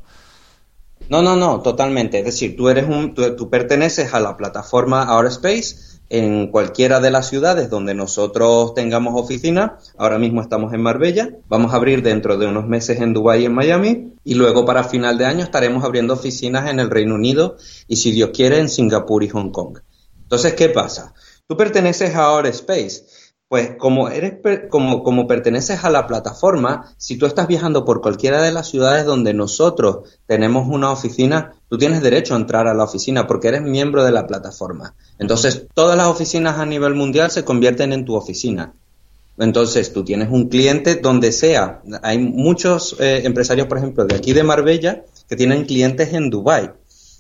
No, 1.09 1.21
no, 1.21 1.35
no, 1.35 1.61
totalmente. 1.61 2.19
Es 2.19 2.25
decir, 2.25 2.55
tú 2.57 2.69
eres 2.69 2.87
un, 2.87 3.15
tú, 3.15 3.49
perteneces 3.49 4.13
a 4.13 4.19
la 4.19 4.35
plataforma 4.35 5.03
Ourspace 5.03 5.96
en 6.09 6.47
cualquiera 6.47 6.99
de 6.99 7.11
las 7.11 7.27
ciudades 7.29 7.69
donde 7.69 7.93
nosotros 7.93 8.73
tengamos 8.73 9.13
oficina. 9.21 9.77
Ahora 9.97 10.17
mismo 10.19 10.41
estamos 10.41 10.73
en 10.73 10.81
Marbella, 10.81 11.29
vamos 11.47 11.73
a 11.73 11.77
abrir 11.77 12.01
dentro 12.01 12.37
de 12.37 12.47
unos 12.47 12.67
meses 12.67 13.01
en 13.01 13.13
Dubái 13.13 13.43
y 13.43 13.45
en 13.45 13.53
Miami 13.53 14.13
y 14.23 14.35
luego 14.35 14.65
para 14.65 14.83
final 14.83 15.17
de 15.17 15.25
año 15.25 15.43
estaremos 15.43 15.83
abriendo 15.83 16.13
oficinas 16.13 16.69
en 16.69 16.79
el 16.79 16.89
Reino 16.89 17.15
Unido 17.15 17.57
y 17.87 17.97
si 17.97 18.11
Dios 18.11 18.31
quiere 18.33 18.59
en 18.59 18.69
Singapur 18.69 19.23
y 19.23 19.29
Hong 19.29 19.51
Kong. 19.51 19.79
Entonces, 20.23 20.53
¿qué 20.53 20.69
pasa? 20.69 21.13
Tú 21.47 21.55
perteneces 21.55 22.13
a 22.15 22.33
Our 22.33 22.47
Space 22.47 23.05
pues 23.49 23.75
como 23.77 24.09
eres 24.09 24.39
como, 24.69 25.03
como 25.03 25.25
perteneces 25.25 25.83
a 25.85 25.89
la 25.89 26.05
plataforma, 26.05 26.93
si 26.97 27.17
tú 27.17 27.25
estás 27.25 27.47
viajando 27.47 27.85
por 27.85 28.01
cualquiera 28.01 28.41
de 28.41 28.51
las 28.51 28.67
ciudades 28.67 29.05
donde 29.05 29.33
nosotros 29.33 30.09
tenemos 30.25 30.67
una 30.67 30.91
oficina, 30.91 31.53
tú 31.69 31.77
tienes 31.77 32.01
derecho 32.01 32.33
a 32.33 32.37
entrar 32.37 32.67
a 32.67 32.73
la 32.73 32.83
oficina 32.83 33.25
porque 33.25 33.47
eres 33.47 33.61
miembro 33.61 34.03
de 34.03 34.11
la 34.11 34.27
plataforma. 34.27 34.95
Entonces, 35.17 35.65
todas 35.73 35.95
las 35.95 36.07
oficinas 36.07 36.59
a 36.59 36.65
nivel 36.65 36.93
mundial 36.93 37.31
se 37.31 37.45
convierten 37.45 37.93
en 37.93 38.03
tu 38.03 38.15
oficina. 38.15 38.73
Entonces, 39.37 39.93
tú 39.93 40.03
tienes 40.03 40.29
un 40.29 40.49
cliente 40.49 40.95
donde 40.95 41.31
sea. 41.31 41.81
Hay 42.01 42.17
muchos 42.17 42.97
eh, 42.99 43.21
empresarios, 43.23 43.67
por 43.67 43.77
ejemplo, 43.77 44.05
de 44.05 44.15
aquí 44.15 44.33
de 44.33 44.43
Marbella, 44.43 45.03
que 45.29 45.35
tienen 45.35 45.65
clientes 45.65 46.11
en 46.13 46.29
Dubái. 46.29 46.71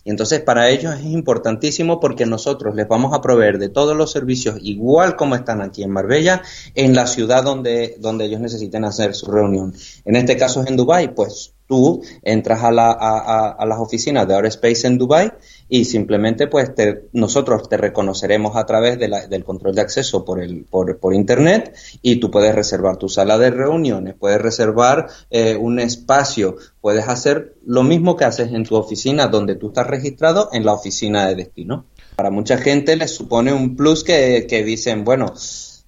Y 0.07 0.09
entonces 0.09 0.39
para 0.39 0.69
ellos 0.69 0.95
es 0.95 1.03
importantísimo 1.03 1.99
porque 1.99 2.25
nosotros 2.25 2.73
les 2.75 2.87
vamos 2.87 3.13
a 3.13 3.19
proveer 3.19 3.57
de 3.57 3.67
todos 3.67 3.93
los 3.93 4.09
servicios 4.09 4.55
igual 4.61 5.17
como 5.17 5.35
están 5.35 5.61
aquí 5.61 5.83
en 5.83 5.91
Marbella, 5.91 6.41
en 6.75 6.95
la 6.95 7.07
ciudad 7.07 7.43
donde, 7.43 7.97
donde 7.99 8.23
ellos 8.23 8.39
necesiten 8.39 8.85
hacer 8.85 9.13
su 9.13 9.29
reunión. 9.29 9.73
En 10.05 10.15
este 10.15 10.37
caso 10.37 10.63
es 10.63 10.69
en 10.69 10.77
Dubai, 10.77 11.13
pues 11.13 11.55
tú 11.67 12.01
entras 12.23 12.63
a, 12.63 12.71
la, 12.71 12.91
a, 12.91 13.65
las 13.65 13.79
oficinas 13.79 14.25
de 14.25 14.35
Ourspace 14.35 14.87
en 14.87 14.97
Dubai 14.97 15.29
y 15.69 15.85
simplemente 15.85 16.47
pues 16.47 16.71
nosotros 17.13 17.67
te 17.69 17.77
reconoceremos 17.77 18.55
a 18.55 18.65
través 18.65 18.97
del 18.99 19.43
control 19.43 19.75
de 19.75 19.81
acceso 19.81 20.23
por, 20.23 20.41
el, 20.41 20.63
por, 20.63 20.97
por, 20.99 21.13
internet 21.13 21.75
y 22.01 22.17
tú 22.17 22.31
puedes 22.31 22.53
reservar 22.55 22.97
tu 22.97 23.09
sala 23.09 23.37
de 23.37 23.49
reuniones, 23.49 24.15
puedes 24.15 24.41
reservar 24.41 25.07
eh, 25.29 25.55
un 25.55 25.79
espacio, 25.79 26.55
puedes 26.81 27.07
hacer 27.07 27.55
lo 27.65 27.83
mismo 27.83 28.15
que 28.15 28.25
haces 28.25 28.53
en 28.53 28.63
tu 28.63 28.75
oficina 28.75 29.27
donde 29.27 29.55
tú 29.55 29.67
estás 29.67 29.87
registrado 29.87 30.49
en 30.53 30.65
la 30.65 30.73
oficina 30.73 31.27
de 31.27 31.35
destino. 31.35 31.85
Para 32.15 32.31
mucha 32.31 32.57
gente 32.57 32.95
les 32.95 33.11
supone 33.11 33.53
un 33.53 33.75
plus 33.75 34.03
que, 34.03 34.47
que 34.49 34.63
dicen, 34.63 35.03
bueno, 35.03 35.33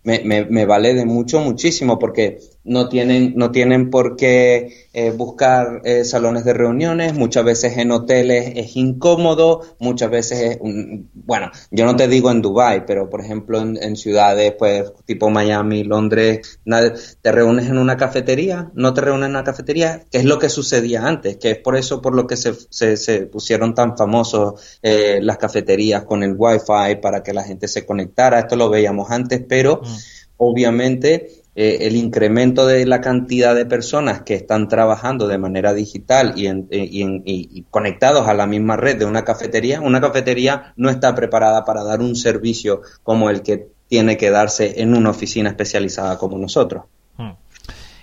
me, 0.04 0.46
me 0.46 0.66
vale 0.66 0.94
de 0.94 1.06
mucho, 1.06 1.40
muchísimo, 1.40 1.98
porque 1.98 2.40
no 2.64 2.90
tienen, 2.90 3.34
no 3.36 3.52
tienen 3.52 3.90
por 3.90 4.16
qué 4.16 4.88
eh, 4.94 5.12
buscar 5.12 5.82
eh, 5.86 6.04
salones 6.04 6.44
de 6.44 6.54
reuniones, 6.54 7.14
muchas 7.14 7.46
veces 7.46 7.78
en 7.78 7.92
hoteles 7.92 8.54
es 8.56 8.76
incómodo, 8.76 9.62
muchas 9.80 10.10
veces 10.10 10.42
es, 10.42 10.60
bueno, 11.14 11.52
yo 11.72 11.86
no 11.86 11.96
te 11.96 12.08
digo 12.08 12.32
en 12.32 12.42
Dubai, 12.42 12.86
pero 12.86 13.10
por 13.10 13.22
ejemplo 13.22 13.60
en, 13.60 13.96
ciudades 13.96 14.54
pues 14.58 14.92
tipo 15.06 15.30
Miami, 15.30 15.84
Londres, 15.84 16.60
te 17.22 17.32
reúnes 17.32 17.68
en 17.68 17.78
una 17.78 17.98
cafetería, 17.98 18.72
no 18.74 18.94
te 18.94 19.02
reúnes 19.02 19.26
en 19.26 19.36
una 19.36 19.44
cafetería, 19.44 20.04
que 20.12 20.20
es 20.20 20.26
lo 20.26 20.38
que 20.38 20.50
sucedía 20.50 21.06
antes, 21.06 21.38
que 21.38 21.52
es 21.52 21.58
por 21.58 21.76
eso 21.76 22.02
por 22.02 22.14
lo 22.14 22.28
que 22.28 22.36
se, 22.36 22.54
se, 22.70 23.22
pusieron 23.28 23.74
tan 23.74 23.98
famosos 23.98 24.80
eh, 24.82 25.20
las 25.22 25.38
cafeterías 25.38 26.04
con 26.04 26.24
el 26.24 26.36
wifi 26.38 26.98
para 27.02 27.24
que 27.24 27.34
la 27.34 27.44
gente 27.44 27.68
se 27.68 27.86
conectara, 27.86 28.40
esto 28.40 28.56
lo 28.56 28.70
veíamos 28.70 29.12
antes, 29.12 29.42
pero 29.48 29.82
mm. 29.84 29.96
obviamente 30.38 31.39
eh, 31.62 31.88
el 31.88 31.98
incremento 31.98 32.66
de 32.66 32.86
la 32.86 33.02
cantidad 33.02 33.54
de 33.54 33.66
personas 33.66 34.22
que 34.22 34.34
están 34.34 34.70
trabajando 34.70 35.28
de 35.28 35.38
manera 35.38 35.74
digital 35.74 36.36
y, 36.38 36.48
eh, 36.48 37.64
conectados 37.70 38.30
a 38.30 38.34
la 38.34 38.48
misma 38.48 38.78
red 38.78 38.98
de 38.98 39.04
una 39.04 39.26
cafetería, 39.26 39.82
una 39.82 40.00
cafetería 40.00 40.74
no 40.78 40.90
está 40.90 41.14
preparada 41.14 41.66
para 41.66 41.84
dar 41.84 42.00
un 42.00 42.16
servicio 42.16 42.80
como 43.04 43.30
el 43.30 43.42
que 43.42 43.68
tiene 43.90 44.16
que 44.16 44.30
darse 44.30 44.82
en 44.82 44.96
una 44.96 45.10
oficina 45.10 45.50
especializada 45.50 46.18
como 46.18 46.38
nosotros. 46.38 46.86
Hmm. 47.18 47.32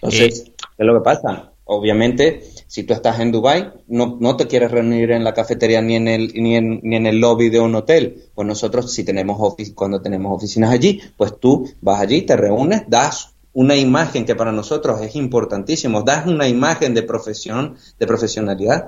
Entonces, 0.02 0.44
¿qué 0.44 0.64
es 0.76 0.86
lo 0.86 0.92
que 0.92 1.04
pasa? 1.04 1.52
Obviamente, 1.64 2.42
si 2.66 2.82
tú 2.82 2.92
estás 2.92 3.20
en 3.20 3.32
Dubai, 3.32 3.72
no, 3.86 4.18
no 4.20 4.36
te 4.36 4.48
quieres 4.48 4.70
reunir 4.70 5.12
en 5.12 5.24
la 5.24 5.32
cafetería 5.32 5.80
ni 5.80 5.96
en 5.96 6.08
el 6.08 6.34
ni 6.34 6.56
en, 6.56 6.80
ni 6.82 6.96
en 6.96 7.06
el 7.06 7.20
lobby 7.20 7.48
de 7.48 7.60
un 7.60 7.74
hotel. 7.74 8.24
Pues 8.34 8.46
nosotros, 8.46 8.92
si 8.92 9.02
tenemos 9.02 9.56
cuando 9.74 10.02
tenemos 10.02 10.36
oficinas 10.36 10.70
allí, 10.70 11.00
pues 11.16 11.40
tú 11.40 11.72
vas 11.80 12.02
allí, 12.02 12.20
te 12.20 12.36
reúnes, 12.36 12.82
das 12.86 13.32
una 13.56 13.74
imagen 13.74 14.26
que 14.26 14.34
para 14.34 14.52
nosotros 14.52 15.00
es 15.00 15.16
importantísimo, 15.16 16.02
das 16.02 16.26
una 16.26 16.46
imagen 16.46 16.92
de 16.92 17.02
profesión, 17.02 17.76
de 17.98 18.06
profesionalidad 18.06 18.86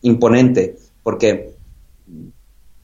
imponente, 0.00 0.78
porque 1.02 1.56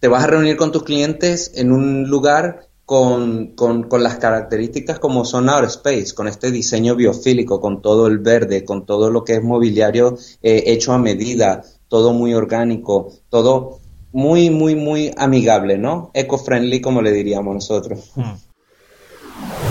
te 0.00 0.08
vas 0.08 0.24
a 0.24 0.26
reunir 0.26 0.58
con 0.58 0.72
tus 0.72 0.82
clientes 0.82 1.52
en 1.54 1.72
un 1.72 2.10
lugar 2.10 2.68
con, 2.84 3.54
las 3.90 4.16
características 4.16 4.98
como 4.98 5.24
son 5.24 5.48
Our 5.48 5.64
Space, 5.64 6.14
con 6.14 6.28
este 6.28 6.50
diseño 6.50 6.94
biofílico, 6.94 7.58
con 7.58 7.80
todo 7.80 8.06
el 8.06 8.18
verde, 8.18 8.62
con 8.62 8.84
todo 8.84 9.10
lo 9.10 9.24
que 9.24 9.36
es 9.36 9.42
mobiliario 9.42 10.18
eh, 10.42 10.64
hecho 10.66 10.92
a 10.92 10.98
medida, 10.98 11.62
todo 11.88 12.12
muy 12.12 12.34
orgánico, 12.34 13.14
todo 13.30 13.80
muy, 14.12 14.50
muy, 14.50 14.74
muy 14.74 15.10
amigable, 15.16 15.78
¿no? 15.78 16.10
Eco-friendly, 16.12 16.82
como 16.82 17.00
le 17.00 17.12
diríamos 17.12 17.54
nosotros. 17.54 18.12
Hmm. 18.14 19.65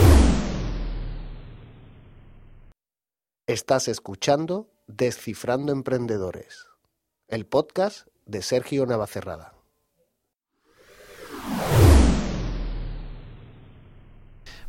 Estás 3.55 3.87
escuchando 3.87 4.67
Descifrando 4.85 5.71
Emprendedores, 5.71 6.67
el 7.29 7.45
podcast 7.45 8.05
de 8.25 8.41
Sergio 8.41 8.85
Navacerrada. 8.85 9.53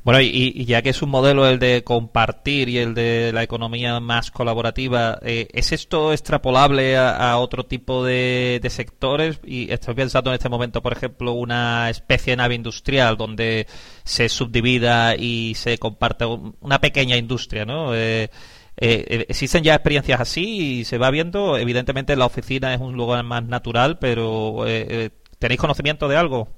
Bueno, 0.04 0.20
y, 0.20 0.64
ya 0.66 0.82
que 0.82 0.90
es 0.90 1.02
un 1.02 1.10
modelo 1.10 1.48
el 1.48 1.58
de 1.58 1.82
compartir 1.82 2.68
y 2.68 2.78
el 2.78 2.94
de 2.94 3.32
la 3.34 3.42
economía 3.42 3.98
más 3.98 4.30
colaborativa, 4.30 5.18
eh, 5.22 5.48
¿es 5.52 5.72
esto 5.72 6.12
extrapolable 6.12 6.96
a, 6.96 7.36
otro 7.38 7.66
tipo 7.66 8.04
de, 8.04 8.64
sectores? 8.70 9.40
Y 9.44 9.72
estoy 9.72 9.96
pensando 9.96 10.30
en 10.30 10.34
este 10.34 10.48
momento, 10.48 10.80
por 10.80 10.92
ejemplo, 10.92 11.32
una 11.32 11.90
especie 11.90 12.34
de 12.34 12.36
nave 12.36 12.54
industrial 12.54 13.16
donde 13.16 13.66
se 14.04 14.28
subdivida 14.28 15.16
y 15.16 15.56
se 15.56 15.76
comparte 15.78 16.24
una 16.24 16.80
pequeña 16.80 17.16
industria, 17.16 17.64
¿no? 17.64 17.92
Eh, 17.92 18.30
eh, 18.78 19.04
eh, 19.08 19.26
existen 19.28 19.62
ya 19.62 19.74
experiencias 19.74 20.20
así 20.20 20.80
y 20.80 20.84
se 20.84 20.98
va 20.98 21.10
viendo. 21.10 21.56
Evidentemente 21.56 22.16
la 22.16 22.26
oficina 22.26 22.74
es 22.74 22.80
un 22.80 22.96
lugar 22.96 23.24
más 23.24 23.44
natural, 23.44 23.98
pero 23.98 24.66
eh, 24.66 25.10
¿tenéis 25.38 25.60
conocimiento 25.60 26.08
de 26.08 26.16
algo? 26.16 26.48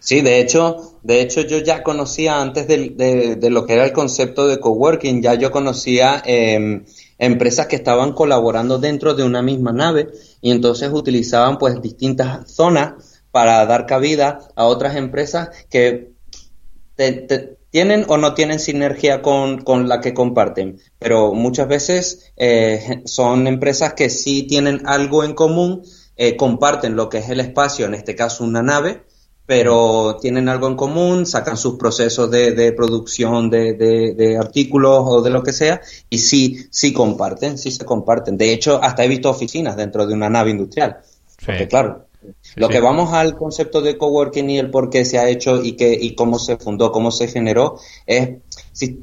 Sí, 0.00 0.22
de 0.22 0.40
hecho, 0.40 0.98
de 1.02 1.20
hecho 1.20 1.42
yo 1.42 1.58
ya 1.58 1.82
conocía 1.82 2.40
antes 2.40 2.66
de, 2.66 3.38
lo 3.50 3.66
que 3.66 3.74
era 3.74 3.84
el 3.84 3.92
concepto 3.92 4.48
de 4.48 4.58
coworking, 4.58 5.20
ya 5.20 5.34
yo 5.34 5.50
conocía 5.50 6.22
em, 6.24 6.86
empresas 7.18 7.66
que 7.66 7.76
estaban 7.76 8.14
colaborando 8.14 8.78
dentro 8.78 9.14
de 9.14 9.24
una 9.24 9.42
misma 9.42 9.72
nave 9.72 10.08
y 10.40 10.52
entonces 10.52 10.90
utilizaban 10.90 11.58
pues 11.58 11.82
distintas 11.82 12.50
zonas 12.50 13.22
para 13.30 13.64
dar 13.66 13.84
cabida 13.84 14.48
a 14.56 14.64
otras 14.64 14.96
empresas 14.96 15.50
que 15.68 16.12
te, 16.96 17.58
tienen 17.70 18.04
o 18.08 18.16
no 18.16 18.34
tienen 18.34 18.58
sinergia 18.58 19.22
con, 19.22 19.88
la 19.88 20.00
que 20.00 20.12
comparten, 20.12 20.80
pero 20.98 21.32
muchas 21.32 21.68
veces 21.68 22.32
eh, 22.36 23.02
son 23.06 23.46
empresas 23.46 23.94
que 23.94 24.10
sí 24.10 24.42
tienen 24.42 24.86
algo 24.86 25.24
en 25.24 25.34
común, 25.34 25.82
eh, 26.16 26.36
comparten 26.36 26.96
lo 26.96 27.08
que 27.08 27.18
es 27.18 27.30
el 27.30 27.40
espacio, 27.40 27.86
en 27.86 27.94
este 27.94 28.14
caso 28.14 28.44
una 28.44 28.62
nave, 28.62 29.04
pero 29.46 30.16
tienen 30.20 30.48
algo 30.48 30.68
en 30.68 30.76
común, 30.76 31.26
sacan 31.26 31.56
sus 31.56 31.76
procesos 31.76 32.30
de, 32.30 32.72
producción 32.76 33.50
de, 33.50 33.74
de, 33.74 34.38
artículos 34.38 35.02
o 35.06 35.22
de 35.22 35.30
lo 35.30 35.42
que 35.42 35.52
sea, 35.52 35.80
y 36.08 36.18
sí, 36.18 36.68
sí 36.70 36.92
comparten, 36.92 37.58
sí 37.58 37.72
se 37.72 37.84
comparten. 37.84 38.36
De 38.36 38.52
hecho, 38.52 38.80
hasta 38.80 39.04
he 39.04 39.08
visto 39.08 39.28
oficinas 39.28 39.76
dentro 39.76 40.06
de 40.06 40.14
una 40.14 40.28
nave 40.28 40.50
industrial. 40.50 40.98
Porque 41.44 41.66
claro, 41.66 42.06
Lo 42.56 42.68
que 42.68 42.80
vamos 42.80 43.12
al 43.12 43.36
concepto 43.36 43.80
de 43.80 43.96
coworking 43.96 44.50
y 44.50 44.58
el 44.58 44.70
por 44.70 44.90
qué 44.90 45.04
se 45.04 45.18
ha 45.18 45.28
hecho 45.28 45.62
y, 45.62 45.72
qué, 45.72 45.96
y 46.00 46.14
cómo 46.14 46.38
se 46.38 46.56
fundó, 46.56 46.92
cómo 46.92 47.10
se 47.10 47.28
generó, 47.28 47.78
es 48.06 48.30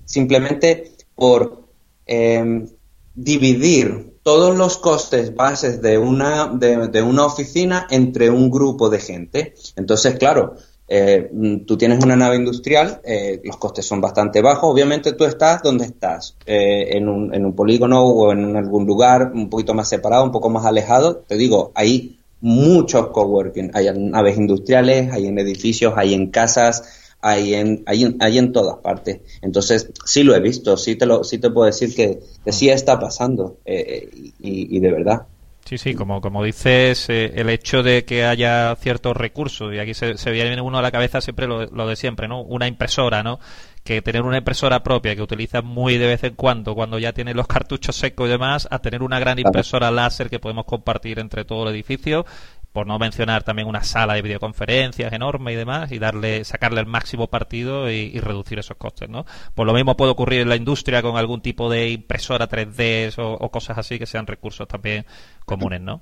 simplemente 0.06 0.92
por 1.16 1.64
em, 2.06 2.68
dividir 3.16 4.18
todos 4.24 4.56
los 4.56 4.78
costes 4.78 5.34
bases 5.36 5.82
de 5.82 5.98
una, 5.98 6.48
de, 6.48 7.02
una 7.02 7.26
oficina 7.26 7.88
entre 7.90 8.30
un 8.30 8.52
grupo 8.52 8.90
de 8.90 9.00
gente. 9.00 9.54
Entonces, 9.78 10.16
claro, 10.16 10.56
eh, 10.90 11.32
tú 11.66 11.78
tienes 11.78 12.04
una 12.04 12.16
nave 12.16 12.36
industrial, 12.36 13.02
eh, 13.06 13.42
los 13.44 13.58
costes 13.58 13.86
son 13.86 14.02
bastante 14.02 14.42
bajos. 14.42 14.70
Obviamente 14.70 15.14
tú 15.14 15.24
estás 15.24 15.62
donde 15.64 15.86
estás, 15.86 16.36
eh, 16.46 16.98
en, 16.98 17.08
un, 17.08 17.34
en 17.34 17.46
un 17.46 17.56
polígono 17.56 18.06
o 18.06 18.32
en 18.32 18.56
algún 18.58 18.86
lugar 18.86 19.32
un 19.34 19.50
poquito 19.50 19.74
más 19.74 19.88
separado, 19.88 20.26
un 20.26 20.32
poco 20.32 20.50
más 20.50 20.66
alejado. 20.66 21.18
Te 21.18 21.36
digo, 21.36 21.72
ahí 21.74 22.18
muchos 22.48 23.08
coworking. 23.08 23.72
Hay 23.74 23.88
en 23.88 24.12
naves 24.12 24.38
industriales, 24.38 25.12
hay 25.12 25.28
en 25.28 25.38
edificios, 25.38 25.94
hay 25.98 26.14
en 26.14 26.32
casas, 26.32 27.16
hay 27.22 27.56
en, 27.56 27.84
hay 27.86 28.04
en, 28.04 28.18
hay 28.22 28.38
en 28.38 28.54
todas 28.54 28.78
partes. 28.78 29.20
Entonces, 29.42 29.92
sí 30.06 30.24
lo 30.24 30.34
he 30.34 30.40
visto, 30.40 30.78
sí 30.78 30.96
te, 30.96 31.06
lo, 31.06 31.26
sí 31.26 31.40
te 31.40 31.50
puedo 31.50 31.66
decir 31.66 31.94
que, 31.94 32.20
sí 32.50 32.70
está 32.70 33.00
pasando 33.00 33.58
eh, 33.66 34.10
y, 34.40 34.80
de 34.80 34.92
verdad. 34.92 35.24
Sí, 35.66 35.78
sí, 35.78 35.94
como, 35.94 36.22
como 36.22 36.46
dices, 36.46 37.10
eh, 37.10 37.34
el 37.36 37.50
hecho 37.50 37.84
de 37.84 38.06
que 38.06 38.24
haya 38.24 38.74
ciertos 38.78 39.18
recursos, 39.18 39.74
y 39.74 39.80
aquí 39.80 39.94
se, 39.94 40.18
se 40.18 40.32
viene 40.32 40.62
uno 40.62 40.78
a 40.78 40.82
la 40.82 40.92
cabeza 40.92 41.20
siempre 41.20 41.46
lo, 41.46 41.66
lo 41.66 41.86
de 41.86 41.98
siempre, 41.98 42.30
¿no? 42.30 42.42
Una 42.42 42.68
impresora, 42.70 43.22
¿no? 43.24 43.40
Que 43.88 44.02
tener 44.02 44.24
una 44.24 44.40
impresora 44.40 44.84
propia 44.84 45.16
que 45.16 45.22
utilizas 45.22 45.64
muy 45.64 45.98
de 45.98 46.08
vez 46.08 46.22
en 46.26 46.36
cuando, 46.36 46.76
cuando 46.76 47.00
ya 47.00 47.14
tienes 47.14 47.38
los 47.38 47.48
cartuchos 47.48 47.96
secos 47.96 48.28
y 48.28 48.32
demás, 48.32 48.68
a 48.70 48.80
tener 48.80 49.02
una 49.02 49.18
gran 49.18 49.40
impresora 49.40 49.90
láser 49.92 50.30
que 50.30 50.40
podemos 50.40 50.66
compartir 50.66 51.20
entre 51.20 51.46
todo 51.46 51.64
el 51.64 51.74
edificio, 51.74 52.26
por 52.74 52.86
no 52.86 53.00
mencionar 53.00 53.44
también 53.44 53.66
una 53.66 53.84
sala 53.84 54.16
de 54.16 54.24
videoconferencias 54.24 55.14
enorme 55.14 55.54
y 55.54 55.56
demás, 55.56 55.94
y 55.94 56.00
darle, 56.00 56.44
sacarle 56.44 56.82
el 56.82 56.86
máximo 56.86 57.28
partido 57.28 57.90
y, 57.90 58.20
reducir 58.20 58.60
esos 58.60 58.76
costes, 58.76 59.08
¿no? 59.08 59.26
Pues 59.56 59.66
lo 59.66 59.74
mismo 59.74 59.96
puede 59.96 60.12
ocurrir 60.12 60.42
en 60.42 60.50
la 60.50 60.58
industria 60.58 61.02
con 61.02 61.16
algún 61.16 61.40
tipo 61.40 61.70
de 61.70 61.90
impresora 61.92 62.50
3D 62.50 63.18
o, 63.20 63.36
o 63.36 63.50
cosas 63.52 63.78
así 63.78 63.98
que 63.98 64.06
sean 64.06 64.28
recursos 64.28 64.68
también 64.68 65.06
comunes, 65.46 65.80
¿no? 65.80 66.02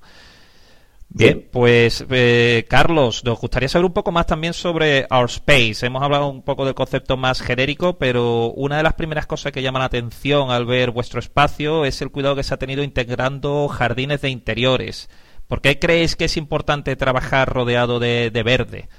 Bien, 1.17 1.47
pues 1.49 2.05
eh, 2.09 2.65
Carlos, 2.67 3.23
nos 3.23 3.39
gustaría 3.39 3.69
saber 3.69 3.85
un 3.85 3.93
poco 3.93 4.11
más 4.11 4.25
también 4.25 4.53
sobre 4.53 5.07
Our 5.09 5.29
Space. 5.29 5.85
Hemos 5.85 6.03
hablado 6.03 6.27
un 6.27 6.41
poco 6.41 6.65
del 6.65 6.75
concepto 6.75 7.15
más 7.15 7.41
genérico, 7.41 7.97
pero 7.97 8.51
una 8.51 8.75
de 8.75 8.83
las 8.83 8.95
primeras 8.95 9.25
cosas 9.25 9.53
que 9.53 9.61
llama 9.61 9.79
la 9.79 9.85
atención 9.85 10.51
al 10.51 10.65
ver 10.65 10.91
vuestro 10.91 11.21
espacio 11.21 11.85
es 11.85 12.01
el 12.01 12.11
cuidado 12.11 12.35
que 12.35 12.43
se 12.43 12.53
ha 12.53 12.57
tenido 12.57 12.83
integrando 12.83 13.69
jardines 13.69 14.19
de 14.19 14.29
interiores. 14.29 15.09
¿Por 15.47 15.61
qué 15.61 15.79
creéis 15.79 16.17
que 16.17 16.25
es 16.25 16.35
importante 16.35 16.97
trabajar 16.97 17.47
rodeado 17.47 17.99
de 17.99 18.43
verde? 18.43 18.89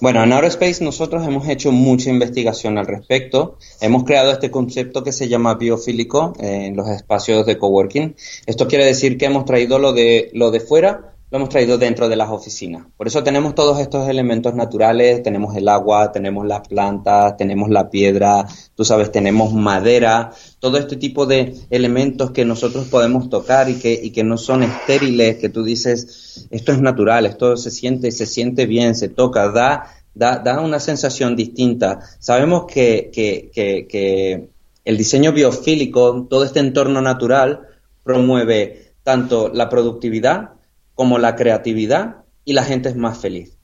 Bueno, 0.00 0.22
en 0.22 0.32
Aerospace 0.32 0.82
nosotros 0.82 1.26
hemos 1.26 1.48
hecho 1.48 1.72
mucha 1.72 2.10
investigación 2.10 2.78
al 2.78 2.86
respecto. 2.86 3.58
Hemos 3.80 4.04
creado 4.04 4.32
este 4.32 4.50
concepto 4.50 5.02
que 5.04 5.12
se 5.12 5.28
llama 5.28 5.54
biofílico 5.54 6.34
en 6.38 6.76
los 6.76 6.88
espacios 6.88 7.46
de 7.46 7.58
coworking. 7.58 8.14
Esto 8.46 8.66
quiere 8.66 8.84
decir 8.84 9.16
que 9.16 9.26
hemos 9.26 9.44
traído 9.44 9.78
lo 9.78 9.92
de, 9.92 10.30
lo 10.34 10.50
de 10.50 10.60
fuera 10.60 11.13
lo 11.34 11.38
hemos 11.38 11.48
traído 11.48 11.78
dentro 11.78 12.08
de 12.08 12.14
las 12.14 12.30
oficinas. 12.30 12.86
Por 12.96 13.08
eso 13.08 13.24
tenemos 13.24 13.56
todos 13.56 13.80
estos 13.80 14.08
elementos 14.08 14.54
naturales, 14.54 15.20
tenemos 15.20 15.56
el 15.56 15.66
agua, 15.66 16.12
tenemos 16.12 16.46
las 16.46 16.60
plantas, 16.68 17.36
tenemos 17.36 17.70
la 17.70 17.90
piedra, 17.90 18.46
tú 18.76 18.84
sabes, 18.84 19.10
tenemos 19.10 19.52
madera, 19.52 20.30
todo 20.60 20.78
este 20.78 20.94
tipo 20.94 21.26
de 21.26 21.56
elementos 21.70 22.30
que 22.30 22.44
nosotros 22.44 22.86
podemos 22.86 23.30
tocar 23.30 23.68
y 23.68 23.80
que, 23.80 23.98
y 24.00 24.10
que 24.10 24.22
no 24.22 24.38
son 24.38 24.62
estériles, 24.62 25.38
que 25.38 25.48
tú 25.48 25.64
dices, 25.64 26.46
esto 26.52 26.70
es 26.70 26.80
natural, 26.80 27.26
esto 27.26 27.56
se 27.56 27.72
siente, 27.72 28.12
se 28.12 28.26
siente 28.26 28.66
bien, 28.66 28.94
se 28.94 29.08
toca, 29.08 29.50
da, 29.50 29.92
da, 30.14 30.38
da 30.38 30.60
una 30.60 30.78
sensación 30.78 31.34
distinta. 31.34 31.98
Sabemos 32.20 32.66
que, 32.66 33.10
que, 33.12 33.50
que, 33.52 33.88
que 33.88 34.50
el 34.84 34.96
diseño 34.96 35.32
biofílico, 35.32 36.28
todo 36.30 36.44
este 36.44 36.60
entorno 36.60 37.00
natural, 37.00 37.62
promueve 38.04 38.92
tanto 39.02 39.48
la 39.52 39.68
productividad 39.68 40.54
como 40.94 41.18
la 41.18 41.36
creatividad 41.36 42.24
y 42.44 42.52
la 42.52 42.64
gente 42.64 42.88
es 42.88 42.96
más 42.96 43.18
feliz. 43.18 43.56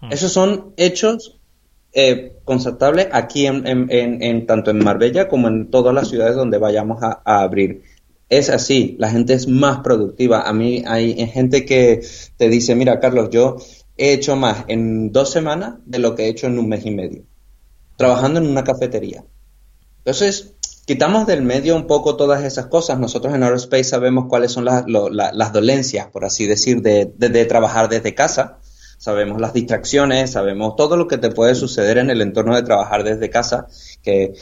Hmm. 0.00 0.12
Esos 0.12 0.32
son 0.32 0.72
hechos 0.76 1.40
eh, 1.92 2.36
constatables 2.44 3.08
aquí 3.12 3.46
en, 3.46 3.64
en, 3.66 4.46
tanto 4.46 4.70
en 4.70 4.84
Marbella 4.84 5.28
como 5.28 5.48
en 5.48 5.70
todas 5.70 5.94
las 5.94 6.08
ciudades 6.08 6.36
donde 6.36 6.58
vayamos 6.58 7.02
a, 7.02 7.22
abrir. 7.24 7.84
Es 8.28 8.50
así, 8.50 8.96
la 8.98 9.08
gente 9.08 9.32
es 9.32 9.48
más 9.48 9.80
productiva. 9.80 10.42
A 10.42 10.52
mí 10.52 10.84
hay 10.86 11.14
gente 11.28 11.64
que 11.64 12.02
te 12.36 12.48
dice, 12.50 12.74
mira 12.74 13.00
Carlos, 13.00 13.30
yo 13.30 13.56
he 13.96 14.12
hecho 14.12 14.36
más 14.36 14.64
en 14.68 15.10
dos 15.10 15.30
semanas 15.30 15.76
de 15.86 15.98
lo 15.98 16.14
que 16.14 16.24
he 16.24 16.28
hecho 16.28 16.48
en 16.48 16.58
un 16.58 16.68
mes 16.68 16.84
y 16.84 16.90
medio, 16.90 17.22
trabajando 17.96 18.40
en 18.40 18.46
una 18.46 18.62
cafetería. 18.62 19.24
Entonces, 19.98 20.54
quitamos 20.86 21.26
del 21.26 21.42
medio 21.42 21.76
un 21.76 21.86
poco 21.86 22.16
todas 22.16 22.44
esas 22.44 22.66
cosas. 22.66 22.98
Nosotros 22.98 23.34
en 23.34 23.42
Aerospace 23.42 23.84
sabemos 23.84 24.26
cuáles 24.28 24.52
son 24.52 24.64
las, 24.64 24.84
las 24.86 25.52
dolencias, 25.52 26.06
por 26.06 26.24
así 26.24 26.46
decir, 26.46 26.80
de, 26.80 27.12
de, 27.16 27.44
trabajar 27.44 27.90
desde 27.90 28.14
casa. 28.14 28.58
Sabemos 28.96 29.40
las 29.40 29.52
distracciones, 29.52 30.30
sabemos 30.30 30.76
todo 30.76 30.96
lo 30.96 31.06
que 31.06 31.18
te 31.18 31.30
puede 31.30 31.54
suceder 31.54 31.98
en 31.98 32.08
el 32.08 32.22
entorno 32.22 32.56
de 32.56 32.62
trabajar 32.62 33.04
desde 33.04 33.28
casa, 33.28 33.66
que, 34.02 34.32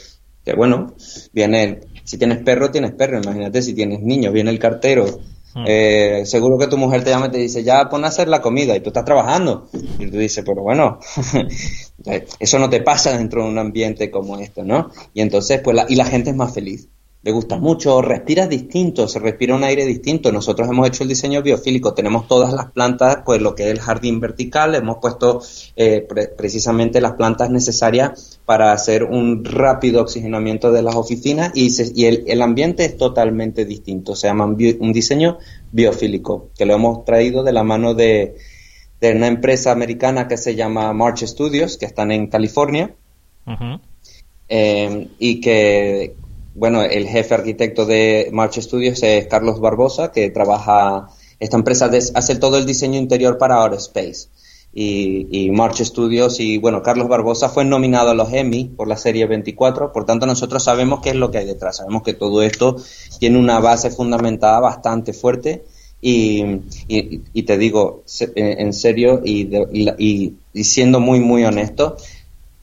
que 0.45 0.53
bueno, 0.53 0.95
viene, 1.33 1.81
si 2.05 2.17
tienes 2.17 2.41
perro, 2.41 2.71
tienes 2.71 2.93
perro, 2.93 3.19
imagínate 3.21 3.61
si 3.61 3.73
tienes 3.73 4.01
niños, 4.01 4.31
viene 4.31 4.51
el 4.51 4.59
cartero, 4.59 5.19
Hmm. 5.55 5.63
Eh, 5.65 6.23
seguro 6.25 6.57
que 6.57 6.67
tu 6.67 6.77
mujer 6.77 7.03
te 7.03 7.11
llama 7.11 7.27
y 7.27 7.31
te 7.31 7.37
dice, 7.37 7.63
ya 7.63 7.87
pon 7.89 8.03
a 8.03 8.09
hacer 8.09 8.27
la 8.27 8.41
comida 8.41 8.75
y 8.75 8.81
tú 8.81 8.89
estás 8.89 9.05
trabajando. 9.05 9.69
Y 9.97 10.11
tú 10.11 10.17
dices, 10.17 10.43
pero 10.45 10.61
bueno, 10.61 10.99
eso 12.39 12.59
no 12.59 12.69
te 12.69 12.81
pasa 12.81 13.17
dentro 13.17 13.43
de 13.43 13.49
un 13.49 13.57
ambiente 13.57 14.11
como 14.11 14.37
este, 14.37 14.63
¿no? 14.63 14.91
Y 15.13 15.21
entonces, 15.21 15.61
pues, 15.61 15.75
la, 15.75 15.85
y 15.87 15.95
la 15.95 16.05
gente 16.05 16.31
es 16.31 16.35
más 16.35 16.53
feliz 16.53 16.89
le 17.25 17.31
gusta 17.31 17.57
mucho, 17.57 18.03
respiras 18.03 18.47
distinto, 18.47 19.07
se 19.07 19.17
respira 19.17 19.55
un 19.55 19.63
aire 19.63 19.83
distinto. 19.83 20.31
Nosotros 20.31 20.69
hemos 20.69 20.87
hecho 20.87 21.01
el 21.01 21.09
diseño 21.09 21.41
biofílico, 21.41 21.95
tenemos 21.95 22.27
todas 22.27 22.53
las 22.53 22.71
plantas, 22.71 23.23
pues 23.25 23.41
lo 23.41 23.55
que 23.55 23.63
es 23.63 23.69
el 23.71 23.79
jardín 23.79 24.19
vertical, 24.19 24.75
hemos 24.75 24.97
puesto 24.97 25.41
eh, 25.75 26.07
precisamente 26.37 27.01
las 27.01 27.13
plantas 27.13 27.49
necesarias 27.49 28.39
para 28.45 28.73
hacer 28.73 29.05
un 29.05 29.43
rápido 29.43 30.03
oxigenamiento 30.03 30.71
de 30.71 30.83
las 30.83 30.93
oficinas 30.93 31.51
y, 31.55 31.71
y 31.95 32.05
el, 32.05 32.41
ambiente 32.43 32.85
es 32.85 32.95
totalmente 32.95 33.65
distinto. 33.65 34.15
Se 34.15 34.27
llama 34.27 34.45
un, 34.45 34.93
diseño 34.93 35.39
biofílico, 35.71 36.49
que 36.55 36.67
lo 36.67 36.75
hemos 36.75 37.05
traído 37.05 37.41
de 37.41 37.53
la 37.53 37.63
mano 37.63 37.95
de, 37.95 38.35
una 39.01 39.25
empresa 39.25 39.71
americana 39.71 40.27
que 40.27 40.37
se 40.37 40.53
llama 40.53 40.93
March 40.93 41.25
Studios, 41.25 41.77
que 41.77 41.87
están 41.87 42.11
en 42.11 42.27
California. 42.27 42.93
Eh, 44.47 45.07
y 45.17 45.41
que 45.41 46.13
bueno, 46.55 46.83
el 46.83 47.07
jefe 47.07 47.33
arquitecto 47.33 47.85
de 47.85 48.29
March 48.31 48.61
Studios 48.61 49.03
es 49.03 49.27
Carlos 49.27 49.59
Barbosa, 49.59 50.13
que 50.13 50.29
trabaja, 50.29 51.09
esta 51.39 51.57
empresa 51.57 51.91
hace 52.13 52.35
todo 52.37 52.57
el 52.57 52.65
diseño 52.65 52.97
interior 52.97 53.37
para 53.37 53.61
Aerospace. 53.61 54.29
Y, 54.73 55.27
y 55.31 55.51
March 55.51 55.83
Studios 55.83 56.39
y 56.39 56.57
bueno, 56.57 56.81
Carlos 56.81 57.07
Barbosa 57.07 57.47
fue 57.47 57.63
nominado 57.63 58.09
a 58.09 58.13
los 58.13 58.33
Emmy 58.33 58.65
por 58.65 58.89
la 58.89 58.97
serie 58.97 59.25
24, 59.25 59.93
por 59.93 60.05
tanto 60.05 60.25
nosotros 60.25 60.63
sabemos 60.63 60.99
qué 61.01 61.11
es 61.11 61.15
lo 61.15 61.31
que 61.31 61.37
hay 61.37 61.45
detrás, 61.45 61.77
sabemos 61.77 62.03
que 62.03 62.13
todo 62.13 62.41
esto 62.41 62.75
tiene 63.19 63.37
una 63.37 63.59
base 63.59 63.89
fundamentada 63.89 64.59
bastante 64.59 65.13
fuerte. 65.13 65.63
Y, 66.01 66.43
y, 66.87 67.43
te 67.43 67.57
digo 67.57 68.03
en 68.35 68.73
serio 68.73 69.21
y, 69.25 69.49
y, 70.53 70.63
siendo 70.63 70.99
muy 70.99 71.19
muy 71.19 71.45
honesto, 71.45 71.95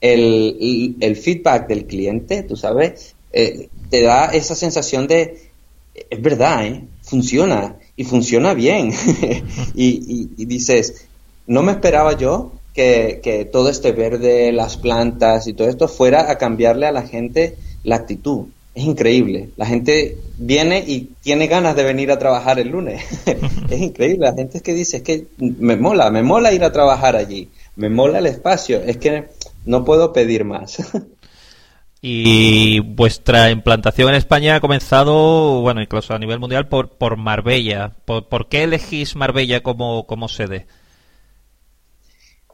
el, 0.01 0.97
el, 1.01 1.17
feedback 1.17 1.67
del 1.67 1.87
cliente, 1.87 2.45
tú 2.45 2.57
sabes, 2.57 3.17
eh, 3.33 3.69
te 3.91 4.03
da 4.03 4.27
esa 4.27 4.55
sensación 4.55 5.07
de, 5.07 5.51
es 5.95 6.23
verdad, 6.23 6.67
¿eh? 6.67 6.85
funciona 7.03 7.77
y 7.97 8.05
funciona 8.05 8.55
bien. 8.55 8.93
y, 9.75 10.45
dices, 10.45 11.07
no 11.47 11.63
me 11.63 11.73
esperaba 11.73 12.17
yo 12.17 12.53
que, 12.75 13.49
todo 13.53 13.69
este 13.69 13.93
verde, 13.93 14.53
las 14.53 14.77
plantas 14.77 15.47
y 15.47 15.53
todo 15.53 15.69
esto 15.69 15.89
fuera 15.89 16.31
a 16.31 16.39
cambiarle 16.39 16.87
a 16.87 16.93
la 16.93 17.03
gente 17.03 17.57
la 17.85 17.97
actitud. 17.97 18.47
Es 18.75 18.85
increíble. 18.85 19.51
La 19.57 19.67
gente 19.67 20.17
viene 20.39 20.83
y 20.87 21.11
tiene 21.21 21.47
ganas 21.47 21.77
de 21.77 21.85
venir 21.85 22.11
a 22.11 22.19
trabajar 22.19 22.59
el 22.59 22.69
lunes. 22.69 23.03
es 23.71 23.81
increíble. 23.81 24.27
La 24.27 24.35
gente 24.35 24.59
es 24.59 24.63
que 24.63 24.73
dice, 24.73 24.99
es 24.99 25.03
que 25.03 25.27
me 25.39 25.77
mola, 25.77 26.11
me 26.11 26.23
mola 26.23 26.53
ir 26.55 26.65
a 26.65 26.73
trabajar 26.73 27.17
allí. 27.17 27.51
Me 27.77 27.91
mola 27.91 28.19
el 28.19 28.27
espacio. 28.27 28.81
Es 28.83 28.97
que 28.97 29.25
no 29.67 29.85
puedo 29.85 30.15
pedir 30.15 30.45
más. 30.45 30.79
Y 32.05 32.81
vuestra 32.81 33.53
implantación 33.53 34.09
en 34.09 34.17
España 34.17 34.57
ha 34.57 34.61
comenzado, 34.61 35.61
bueno, 35.61 35.81
incluso 35.81 36.13
a 36.13 36.19
nivel 36.19 36.41
mundial, 36.41 36.67
por, 36.67 36.91
por 36.91 37.17
Marbella. 37.17 37.93
¿Por, 38.05 38.49
qué 38.49 38.65
elegís 38.65 39.15
Marbella 39.15 39.63
como, 39.63 40.05
como 40.05 40.27
sede? 40.27 40.67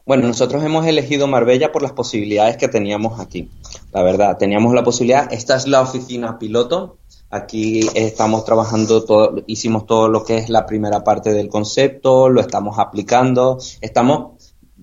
Bueno, 0.04 0.28
nosotros 0.28 0.62
hemos 0.62 0.86
elegido 0.86 1.26
Marbella 1.26 1.72
por 1.72 1.80
las 1.80 1.92
posibilidades 1.92 2.58
que 2.58 2.68
teníamos 2.68 3.20
aquí. 3.20 3.48
La 3.90 4.02
verdad, 4.02 4.36
teníamos 4.36 4.74
la 4.74 4.84
posibilidad, 4.84 5.32
esta 5.32 5.56
es 5.56 5.66
la 5.66 5.80
oficina 5.80 6.38
piloto 6.38 6.98
Aquí 7.30 7.80
estamos 7.94 8.46
trabajando 8.46 9.04
todo, 9.04 9.42
hicimos 9.46 9.84
todo 9.84 10.08
lo 10.08 10.24
que 10.24 10.38
es 10.38 10.48
la 10.48 10.64
primera 10.64 11.04
parte 11.04 11.34
del 11.34 11.50
concepto, 11.50 12.30
lo 12.30 12.40
estamos 12.40 12.78
aplicando, 12.78 13.58
estamos 13.82 14.37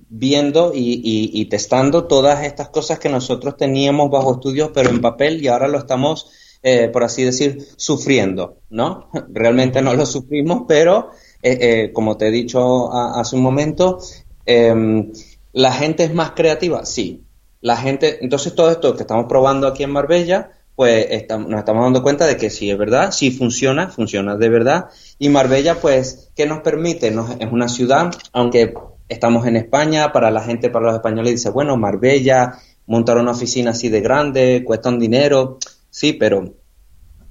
viendo 0.09 0.71
y, 0.73 1.45
testando 1.45 2.05
todas 2.05 2.43
estas 2.43 2.69
cosas 2.69 2.99
que 2.99 3.09
nosotros 3.09 3.57
teníamos 3.57 4.09
bajo 4.09 4.33
estudios, 4.33 4.71
pero 4.73 4.89
en 4.89 5.01
papel, 5.01 5.43
y 5.43 5.47
ahora 5.47 5.67
lo 5.67 5.79
estamos, 5.79 6.31
eh, 6.63 6.89
por 6.89 7.03
así 7.03 7.23
decir, 7.23 7.67
sufriendo, 7.75 8.57
¿no? 8.69 9.09
Realmente 9.29 9.81
no 9.81 9.93
lo 9.93 10.05
sufrimos, 10.05 10.63
pero 10.67 11.11
eh, 11.41 11.57
eh, 11.61 11.93
como 11.93 12.17
te 12.17 12.27
he 12.27 12.31
dicho 12.31 12.91
hace 12.93 13.35
un 13.35 13.41
momento, 13.41 13.99
em, 14.45 15.11
la 15.53 15.71
gente 15.71 16.03
es 16.03 16.13
más 16.13 16.31
creativa, 16.31 16.85
sí. 16.85 17.23
La 17.61 17.77
gente, 17.77 18.19
entonces 18.21 18.53
todo 18.53 18.69
esto 18.69 18.95
que 18.95 19.03
estamos 19.03 19.25
probando 19.27 19.67
aquí 19.67 19.83
en 19.83 19.91
Marbella, 19.91 20.51
pues 20.75 21.07
nos 21.29 21.59
estamos 21.59 21.83
dando 21.83 22.03
cuenta 22.03 22.27
de 22.27 22.35
que 22.35 22.49
sí 22.49 22.69
es 22.69 22.77
verdad, 22.77 23.11
sí 23.11 23.31
funciona, 23.31 23.89
funciona 23.89 24.35
de 24.35 24.49
verdad. 24.49 24.89
Y 25.17 25.29
Marbella, 25.29 25.75
pues, 25.75 26.31
¿qué 26.35 26.45
nos 26.45 26.59
permite? 26.59 27.11
Nos, 27.11 27.31
es 27.39 27.51
una 27.51 27.69
ciudad, 27.69 28.11
aunque 28.33 28.73
estamos 29.07 29.45
en 29.47 29.55
España, 29.55 30.11
para 30.11 30.31
la 30.31 30.41
gente, 30.41 30.69
para 30.69 30.87
los 30.87 30.95
españoles, 30.95 31.33
dice, 31.33 31.49
bueno, 31.49 31.77
Marbella, 31.77 32.59
montar 32.87 33.17
una 33.17 33.31
oficina 33.31 33.71
así 33.71 33.89
de 33.89 34.01
grande, 34.01 34.63
cuesta 34.65 34.89
un 34.89 34.99
dinero. 34.99 35.59
Sí, 35.89 36.13
pero 36.13 36.53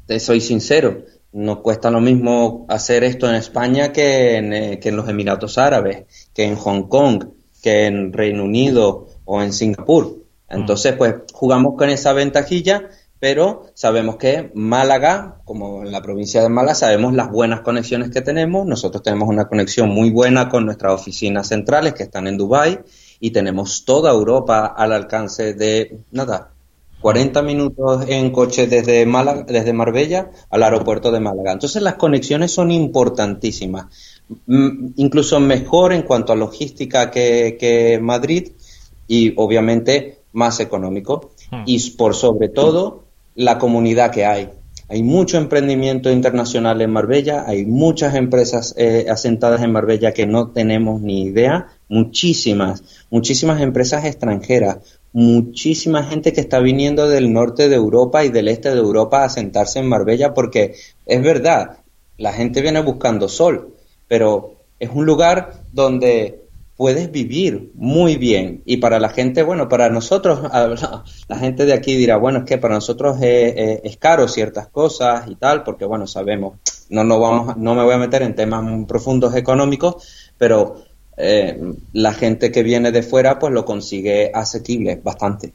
te 0.06 0.20
soy 0.20 0.40
sincero, 0.40 1.04
no 1.32 1.62
cuesta 1.62 1.90
lo 1.90 2.00
mismo 2.00 2.66
hacer 2.68 3.04
esto 3.04 3.28
en 3.28 3.34
España 3.34 3.92
que 3.92 4.36
en, 4.36 4.52
eh, 4.52 4.78
que 4.80 4.90
en 4.90 4.96
los 4.96 5.08
Emiratos 5.08 5.58
Árabes, 5.58 6.04
que 6.32 6.44
en 6.44 6.56
Hong 6.56 6.84
Kong, 6.84 7.24
que 7.62 7.86
en 7.86 8.12
Reino 8.12 8.44
Unido 8.44 9.08
o 9.24 9.42
en 9.42 9.52
Singapur. 9.52 10.22
Entonces, 10.48 10.94
pues 10.96 11.14
jugamos 11.32 11.74
con 11.76 11.88
esa 11.88 12.12
ventajilla 12.12 12.88
pero 13.24 13.68
sabemos 13.72 14.16
que 14.16 14.50
Málaga, 14.52 15.40
como 15.46 15.82
en 15.82 15.90
la 15.90 16.02
provincia 16.02 16.42
de 16.42 16.50
Málaga, 16.50 16.74
sabemos 16.74 17.14
las 17.14 17.30
buenas 17.30 17.62
conexiones 17.62 18.10
que 18.10 18.20
tenemos. 18.20 18.66
Nosotros 18.66 19.02
tenemos 19.02 19.30
una 19.30 19.48
conexión 19.48 19.88
muy 19.88 20.10
buena 20.10 20.50
con 20.50 20.66
nuestras 20.66 20.92
oficinas 20.92 21.48
centrales 21.48 21.94
que 21.94 22.02
están 22.02 22.26
en 22.26 22.36
Dubái 22.36 22.80
y 23.20 23.30
tenemos 23.30 23.86
toda 23.86 24.12
Europa 24.12 24.66
al 24.76 24.92
alcance 24.92 25.54
de 25.54 26.00
nada, 26.10 26.50
40 27.00 27.40
minutos 27.40 28.04
en 28.08 28.30
coche 28.30 28.66
desde 28.66 29.06
Málaga, 29.06 29.44
desde 29.48 29.72
Marbella 29.72 30.30
al 30.50 30.62
aeropuerto 30.62 31.10
de 31.10 31.20
Málaga. 31.20 31.52
Entonces 31.52 31.80
las 31.80 31.94
conexiones 31.94 32.52
son 32.52 32.72
importantísimas, 32.72 33.86
mm, 34.46 34.88
incluso 34.96 35.40
mejor 35.40 35.94
en 35.94 36.02
cuanto 36.02 36.34
a 36.34 36.36
logística 36.36 37.10
que, 37.10 37.56
que 37.58 37.98
Madrid 38.02 38.52
y 39.08 39.32
obviamente 39.38 40.18
más 40.34 40.60
económico. 40.60 41.30
Hmm. 41.50 41.62
Y 41.64 41.90
por 41.92 42.14
sobre 42.14 42.50
todo 42.50 43.03
la 43.34 43.58
comunidad 43.58 44.10
que 44.10 44.24
hay. 44.24 44.50
Hay 44.88 45.02
mucho 45.02 45.38
emprendimiento 45.38 46.10
internacional 46.10 46.82
en 46.82 46.92
Marbella, 46.92 47.44
hay 47.46 47.64
muchas 47.64 48.14
empresas 48.14 48.74
eh, 48.76 49.06
asentadas 49.08 49.62
en 49.62 49.72
Marbella 49.72 50.12
que 50.12 50.26
no 50.26 50.50
tenemos 50.50 51.00
ni 51.00 51.22
idea, 51.22 51.68
muchísimas, 51.88 52.82
muchísimas 53.10 53.62
empresas 53.62 54.04
extranjeras, 54.04 54.78
muchísima 55.12 56.04
gente 56.04 56.34
que 56.34 56.42
está 56.42 56.60
viniendo 56.60 57.08
del 57.08 57.32
norte 57.32 57.68
de 57.70 57.76
Europa 57.76 58.24
y 58.24 58.28
del 58.28 58.48
este 58.48 58.70
de 58.70 58.78
Europa 58.78 59.22
a 59.22 59.26
asentarse 59.26 59.78
en 59.78 59.88
Marbella 59.88 60.34
porque 60.34 60.74
es 61.06 61.22
verdad, 61.22 61.78
la 62.18 62.32
gente 62.32 62.60
viene 62.60 62.82
buscando 62.82 63.28
sol, 63.28 63.74
pero 64.06 64.60
es 64.78 64.90
un 64.92 65.06
lugar 65.06 65.62
donde 65.72 66.43
puedes 66.76 67.10
vivir 67.10 67.70
muy 67.74 68.16
bien. 68.16 68.62
Y 68.64 68.78
para 68.78 68.98
la 68.98 69.08
gente, 69.08 69.42
bueno, 69.42 69.68
para 69.68 69.88
nosotros, 69.90 70.40
la 71.28 71.38
gente 71.38 71.66
de 71.66 71.72
aquí 71.72 71.94
dirá, 71.96 72.16
bueno, 72.16 72.40
es 72.40 72.44
que 72.44 72.58
para 72.58 72.74
nosotros 72.74 73.18
es, 73.20 73.96
caro 73.98 74.28
ciertas 74.28 74.68
cosas 74.68 75.28
y 75.28 75.36
tal, 75.36 75.62
porque 75.62 75.84
bueno, 75.84 76.06
sabemos, 76.06 76.58
no, 76.88 77.04
no, 77.04 77.20
vamos, 77.20 77.56
no 77.56 77.74
me 77.74 77.84
voy 77.84 77.94
a 77.94 77.98
meter 77.98 78.22
en 78.22 78.34
temas 78.34 78.64
profundos 78.86 79.34
económicos, 79.34 80.30
pero 80.36 80.82
eh, 81.16 81.60
la 81.92 82.12
gente 82.12 82.50
que 82.50 82.62
viene 82.62 82.90
de 82.92 83.02
fuera, 83.02 83.38
pues 83.38 83.52
lo 83.52 83.64
consigue 83.64 84.30
asequible 84.34 85.00
bastante. 85.02 85.52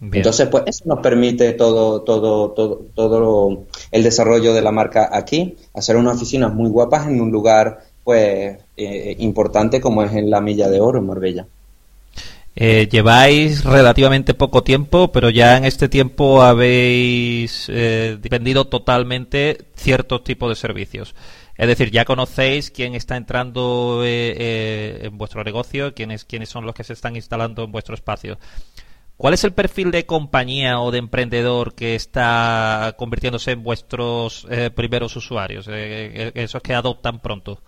Entonces, 0.00 0.46
pues 0.46 0.62
eso 0.66 0.84
nos 0.86 1.00
permite 1.00 1.54
todo, 1.54 2.02
todo, 2.02 2.52
todo, 2.52 2.86
todo 2.94 3.64
el 3.90 4.04
desarrollo 4.04 4.54
de 4.54 4.62
la 4.62 4.70
marca 4.70 5.08
aquí, 5.12 5.56
hacer 5.74 5.96
unas 5.96 6.16
oficinas 6.16 6.54
muy 6.54 6.70
guapas 6.70 7.08
en 7.08 7.20
un 7.20 7.32
lugar 7.32 7.80
pues 8.08 8.56
eh, 8.78 9.16
importante 9.18 9.82
como 9.82 10.02
es 10.02 10.14
en 10.14 10.30
la 10.30 10.40
Milla 10.40 10.70
de 10.70 10.80
Oro 10.80 10.98
en 10.98 11.04
Marbella. 11.04 11.46
Eh, 12.56 12.88
lleváis 12.90 13.64
relativamente 13.64 14.32
poco 14.32 14.62
tiempo, 14.62 15.12
pero 15.12 15.28
ya 15.28 15.58
en 15.58 15.66
este 15.66 15.90
tiempo 15.90 16.40
habéis 16.40 17.66
eh, 17.68 18.16
vendido 18.30 18.64
totalmente 18.66 19.58
ciertos 19.74 20.24
tipos 20.24 20.48
de 20.48 20.54
servicios. 20.54 21.14
Es 21.58 21.68
decir, 21.68 21.90
ya 21.90 22.06
conocéis 22.06 22.70
quién 22.70 22.94
está 22.94 23.14
entrando 23.14 24.00
en 24.02 25.18
vuestro 25.18 25.44
negocio, 25.44 25.92
quiénes, 25.92 26.24
quiénes 26.24 26.48
son 26.48 26.64
los 26.64 26.74
que 26.74 26.84
se 26.84 26.94
están 26.94 27.14
instalando 27.14 27.64
en 27.64 27.72
vuestro 27.72 27.94
espacio. 27.94 28.38
¿Cuál 29.18 29.34
es 29.34 29.44
el 29.44 29.52
perfil 29.52 29.90
de 29.90 30.06
compañía 30.06 30.80
o 30.80 30.90
de 30.90 30.96
emprendedor 30.96 31.74
que 31.74 31.94
está 31.94 32.94
convirtiéndose 32.96 33.50
en 33.50 33.62
vuestros 33.62 34.48
primeros 34.74 35.14
usuarios, 35.14 35.68
esos 35.68 36.62
que 36.62 36.72
adoptan 36.72 37.18
pronto? 37.18 37.60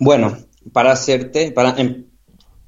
Bueno, 0.00 0.36
para 0.72 0.92
hacerte, 0.92 1.50
para, 1.52 1.78
em, 1.80 2.06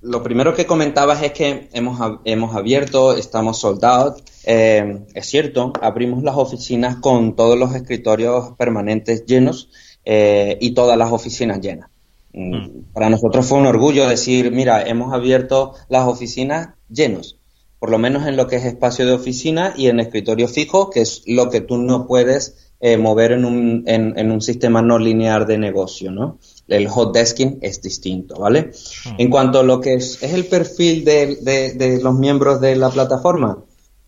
lo 0.05 0.23
primero 0.23 0.55
que 0.55 0.67
comentabas 0.67 1.23
es 1.23 1.33
que 1.33 1.69
hemos, 1.73 1.99
hemos 2.25 2.55
abierto, 2.55 3.17
estamos 3.17 3.59
soldados. 3.59 4.23
Eh, 4.45 5.01
es 5.15 5.27
cierto, 5.27 5.73
abrimos 5.81 6.23
las 6.23 6.37
oficinas 6.37 6.97
con 6.97 7.35
todos 7.35 7.59
los 7.59 7.75
escritorios 7.75 8.53
permanentes 8.59 9.25
llenos 9.25 9.71
eh, 10.05 10.59
y 10.61 10.73
todas 10.73 10.99
las 10.99 11.11
oficinas 11.11 11.61
llenas. 11.61 11.89
Mm, 12.35 12.55
mm. 12.55 12.85
Para 12.93 13.09
nosotros 13.09 13.47
fue 13.47 13.59
un 13.59 13.67
orgullo 13.67 14.07
decir, 14.07 14.51
mira, 14.51 14.83
hemos 14.83 15.15
abierto 15.15 15.73
las 15.89 16.07
oficinas 16.07 16.75
llenos, 16.91 17.39
por 17.79 17.91
lo 17.91 17.99
menos 17.99 18.27
en 18.27 18.37
lo 18.37 18.47
que 18.47 18.57
es 18.57 18.65
espacio 18.67 19.07
de 19.07 19.13
oficina 19.13 19.73
y 19.75 19.87
en 19.87 20.01
escritorio 20.01 20.49
fijo, 20.49 20.91
que 20.91 21.01
es 21.01 21.23
lo 21.27 21.49
que 21.49 21.63
tú 21.63 21.79
no 21.79 22.07
puedes 22.07 22.73
eh, 22.81 22.99
mover 22.99 23.33
en 23.33 23.47
un, 23.47 23.85
en, 23.87 24.19
en 24.19 24.31
un 24.31 24.43
sistema 24.43 24.83
no 24.83 24.99
lineal 24.99 25.47
de 25.47 25.57
negocio, 25.57 26.11
¿no? 26.11 26.39
El 26.69 26.89
hot 26.89 27.15
desking 27.15 27.59
es 27.61 27.83
distinto, 27.83 28.37
¿vale? 28.37 28.73
Hmm. 29.05 29.15
En 29.19 29.31
cuanto 29.31 29.61
a 29.61 29.63
lo 29.63 29.81
que 29.81 29.95
es, 29.95 30.23
el 30.23 30.47
perfil 30.47 31.05
de, 31.05 32.01
los 32.03 32.15
miembros 32.15 32.61
de 32.61 32.77
la 32.77 32.91
plataforma, 32.91 33.59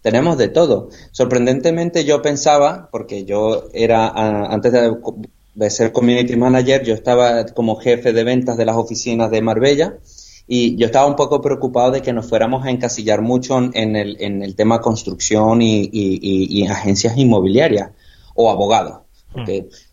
tenemos 0.02 0.38
de 0.38 0.48
todo. 0.48 0.88
Sorprendentemente 1.10 2.04
yo 2.04 2.22
pensaba, 2.22 2.88
porque 2.90 3.24
yo 3.24 3.64
era, 3.72 4.08
antes 4.08 4.72
de, 4.72 5.70
ser 5.70 5.92
community 5.92 6.36
manager, 6.36 6.84
yo 6.84 6.94
estaba 6.94 7.46
como 7.46 7.76
jefe 7.76 8.12
de 8.12 8.24
ventas 8.24 8.56
de 8.56 8.64
las 8.64 8.76
oficinas 8.76 9.30
de 9.30 9.42
Marbella 9.42 9.98
y 10.46 10.76
yo 10.76 10.86
estaba 10.86 11.06
un 11.06 11.16
poco 11.16 11.40
preocupado 11.40 11.90
de 11.90 12.02
que 12.02 12.12
nos 12.12 12.28
fuéramos 12.28 12.64
a 12.64 12.70
encasillar 12.70 13.20
mucho 13.20 13.58
en 13.72 13.96
el, 13.96 14.16
en 14.20 14.42
el 14.42 14.54
tema 14.54 14.80
construcción 14.80 15.60
y, 15.60 16.66
agencias 16.68 17.16
inmobiliarias 17.16 17.90
o 18.34 18.50
abogados. 18.50 19.00
Porque 19.32 19.62
hmm 19.62 19.85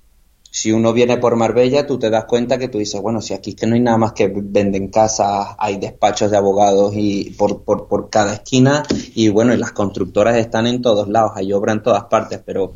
si 0.55 0.71
uno 0.71 0.93
viene 0.93 1.17
por 1.17 1.35
Marbella, 1.35 1.87
tú 1.87 1.97
te 1.97 2.11
das 2.11 2.25
cuenta 2.25 2.59
que 2.59 2.67
tú 2.67 2.77
dices, 2.77 3.01
bueno, 3.01 3.21
si 3.21 3.33
aquí 3.33 3.49
es 3.49 3.55
que 3.55 3.65
no 3.65 3.73
hay 3.73 3.81
nada 3.81 3.97
más 3.97 4.13
que 4.13 4.31
venden 4.31 4.89
casas, 4.89 5.47
hay 5.57 5.77
despachos 5.77 6.29
de 6.29 6.37
abogados 6.37 6.93
y 6.95 7.31
por, 7.31 7.63
por, 7.63 7.87
por 7.87 8.11
cada 8.11 8.35
esquina 8.35 8.83
y 9.15 9.29
bueno, 9.29 9.55
y 9.55 9.57
las 9.57 9.71
constructoras 9.71 10.37
están 10.37 10.67
en 10.67 10.83
todos 10.83 11.07
lados, 11.07 11.31
hay 11.33 11.51
obra 11.53 11.73
en 11.73 11.81
todas 11.81 12.03
partes, 12.03 12.39
pero 12.45 12.71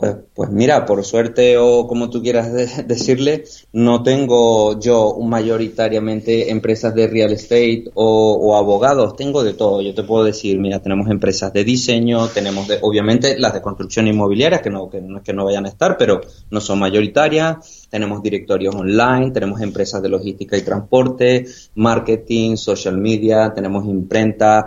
pues, 0.00 0.16
pues 0.34 0.48
mira, 0.48 0.86
por 0.86 1.04
suerte 1.04 1.58
o 1.58 1.86
como 1.86 2.08
tú 2.08 2.22
quieras 2.22 2.50
decirle, 2.88 3.44
no 3.74 4.02
tengo 4.02 4.80
yo 4.80 5.18
mayoritariamente 5.20 6.50
empresas 6.50 6.94
de 6.94 7.06
real 7.06 7.32
estate 7.32 7.84
o, 7.92 8.56
abogados, 8.56 9.14
tengo 9.14 9.44
de 9.44 9.52
todo. 9.52 9.82
Yo 9.82 9.94
te 9.94 10.02
puedo 10.02 10.24
decir, 10.24 10.58
mira, 10.58 10.80
tenemos 10.80 11.10
empresas 11.10 11.52
de 11.52 11.64
diseño, 11.64 12.28
tenemos 12.28 12.66
de, 12.66 12.78
obviamente 12.80 13.38
las 13.38 13.52
de 13.52 13.60
construcción 13.60 14.06
inmobiliaria, 14.06 14.62
que 14.62 14.70
no, 14.70 14.88
que 14.88 15.02
no 15.02 15.18
es 15.18 15.22
que 15.22 15.34
no 15.34 15.44
vayan 15.44 15.66
a 15.66 15.68
estar, 15.68 15.98
pero 15.98 16.22
no 16.50 16.62
son 16.62 16.78
mayoritarias. 16.78 17.86
Tenemos 17.90 18.22
directorios 18.22 18.74
online, 18.74 19.32
tenemos 19.32 19.60
empresas 19.60 20.00
de 20.00 20.08
logística 20.08 20.56
y 20.56 20.62
transporte, 20.62 21.44
marketing, 21.74 22.56
social 22.56 22.96
media, 22.96 23.52
tenemos 23.54 23.84
imprentas, 23.84 24.64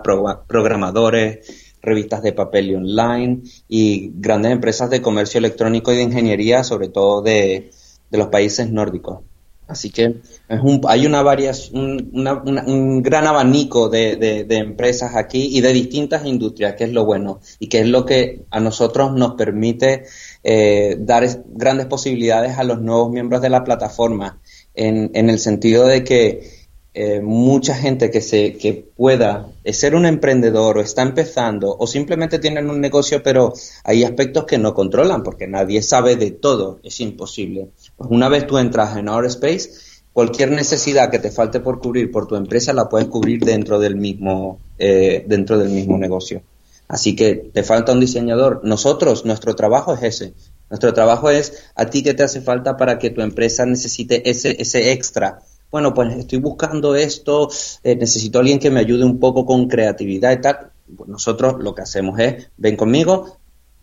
programadores 0.48 1.62
revistas 1.84 2.24
de 2.24 2.32
papel 2.32 2.72
y 2.72 2.76
online 2.76 3.41
y 3.67 4.12
grandes 4.15 4.54
empresas 4.54 4.89
de 4.89 5.02
comercio 5.02 5.38
electrónico 5.38 5.91
y 5.91 5.98
de 5.98 6.04
ingeniería, 6.04 6.63
sobre 6.63 6.88
todo 6.88 7.22
de, 7.22 7.72
los 8.10 8.28
países 8.28 8.72
nórdicos. 8.72 9.22
Así 9.67 9.89
que 9.89 10.17
es 10.50 10.60
un, 10.62 10.82
hay 10.88 11.06
una 11.08 11.24
variación, 11.24 12.12
un 12.13 13.02
gran 13.02 13.26
abanico 13.26 13.89
de, 13.89 14.46
empresas 14.50 15.15
aquí 15.15 15.58
y 15.58 15.62
de 15.62 15.74
distintas 15.74 16.26
industrias, 16.26 16.76
que 16.76 16.84
es 16.84 16.91
lo 16.91 17.06
bueno 17.06 17.39
y 17.60 17.67
que 17.67 17.80
es 17.80 17.88
lo 17.88 18.06
que 18.06 18.46
a 18.52 18.60
nosotros 18.60 19.13
nos 19.13 19.34
permite 19.34 20.04
eh, 20.43 20.96
dar 21.00 21.28
grandes 21.48 21.88
posibilidades 21.88 22.58
a 22.58 22.63
los 22.63 22.82
nuevos 22.82 23.10
miembros 23.10 23.41
de 23.41 23.50
la 23.50 23.63
plataforma, 23.63 24.39
en, 24.76 25.12
en 25.13 25.30
el 25.30 25.39
sentido 25.39 25.88
de 25.88 26.04
que 26.04 26.62
eh, 26.95 27.21
mucha 27.21 27.73
gente 27.75 28.12
que, 28.12 28.21
se, 28.21 28.53
que 28.53 28.73
pueda 28.95 29.47
ser 29.65 29.95
un 29.95 30.06
emprendedor 30.06 30.77
o 30.77 30.82
está 30.82 31.01
empezando 31.01 31.75
o 31.77 31.88
simplemente 31.88 32.38
tienen 32.38 32.69
un 32.69 32.79
negocio, 32.79 33.23
pero 33.23 33.51
hay 33.84 34.03
aspectos 34.03 34.45
que 34.45 34.60
no 34.60 34.75
controlan 34.75 35.23
porque 35.23 35.47
nadie 35.47 35.82
sabe 35.82 36.15
de 36.15 36.32
todo, 36.32 36.79
es 36.84 36.99
imposible. 36.99 37.69
Pues 37.97 38.12
una 38.12 38.29
vez 38.29 38.45
tú 38.45 38.60
entras 38.60 38.95
en 38.95 39.10
Space, 39.10 39.71
cualquier 40.13 40.51
necesidad 40.51 41.10
que 41.10 41.17
te 41.17 41.32
falte 41.32 41.60
por 41.60 41.79
cubrir 41.79 42.12
por 42.12 42.27
tu 42.27 42.36
empresa 42.36 42.73
la 42.73 42.88
puedes 42.88 43.08
cubrir 43.08 43.43
dentro 43.43 43.79
del 43.79 43.95
mismo, 43.95 44.60
eh, 44.77 45.25
dentro 45.27 45.58
del 45.58 45.69
mismo 45.69 45.97
negocio. 45.97 46.43
Así 46.88 47.15
que 47.15 47.49
te 47.51 47.63
falta 47.63 47.93
un 47.93 48.01
diseñador. 48.01 48.62
Nosotros, 48.63 49.25
nuestro 49.25 49.56
trabajo 49.56 49.95
es 49.95 50.03
ese. 50.03 50.34
Nuestro 50.69 50.93
trabajo 50.93 51.32
es 51.32 51.53
a 51.75 51.88
ti 51.88 52.03
que 52.03 52.13
te 52.13 52.21
hace 52.21 52.41
falta 52.41 52.77
para 52.77 52.99
que 52.99 53.10
tu 53.10 53.21
empresa 53.21 53.65
necesite 53.65 54.29
ese, 54.29 54.62
ese 54.62 54.91
extra 54.91 55.39
bueno, 55.74 55.92
pues 55.92 56.16
estoy 56.16 56.38
buscando 56.38 56.94
esto, 56.94 57.50
eh, 57.84 57.96
necesito 57.96 58.38
a 58.38 58.42
alguien 58.42 58.60
que 58.60 58.70
me 58.70 58.80
ayude 58.80 59.04
un 59.06 59.20
poco 59.20 59.44
con 59.44 59.68
creatividad 59.68 60.32
y 60.32 60.40
tal. 60.40 60.70
Pues 60.96 61.10
nosotros 61.10 61.56
lo 61.64 61.74
que 61.74 61.82
hacemos 61.82 62.20
es, 62.20 62.52
ven 62.58 62.76
conmigo, 62.76 63.40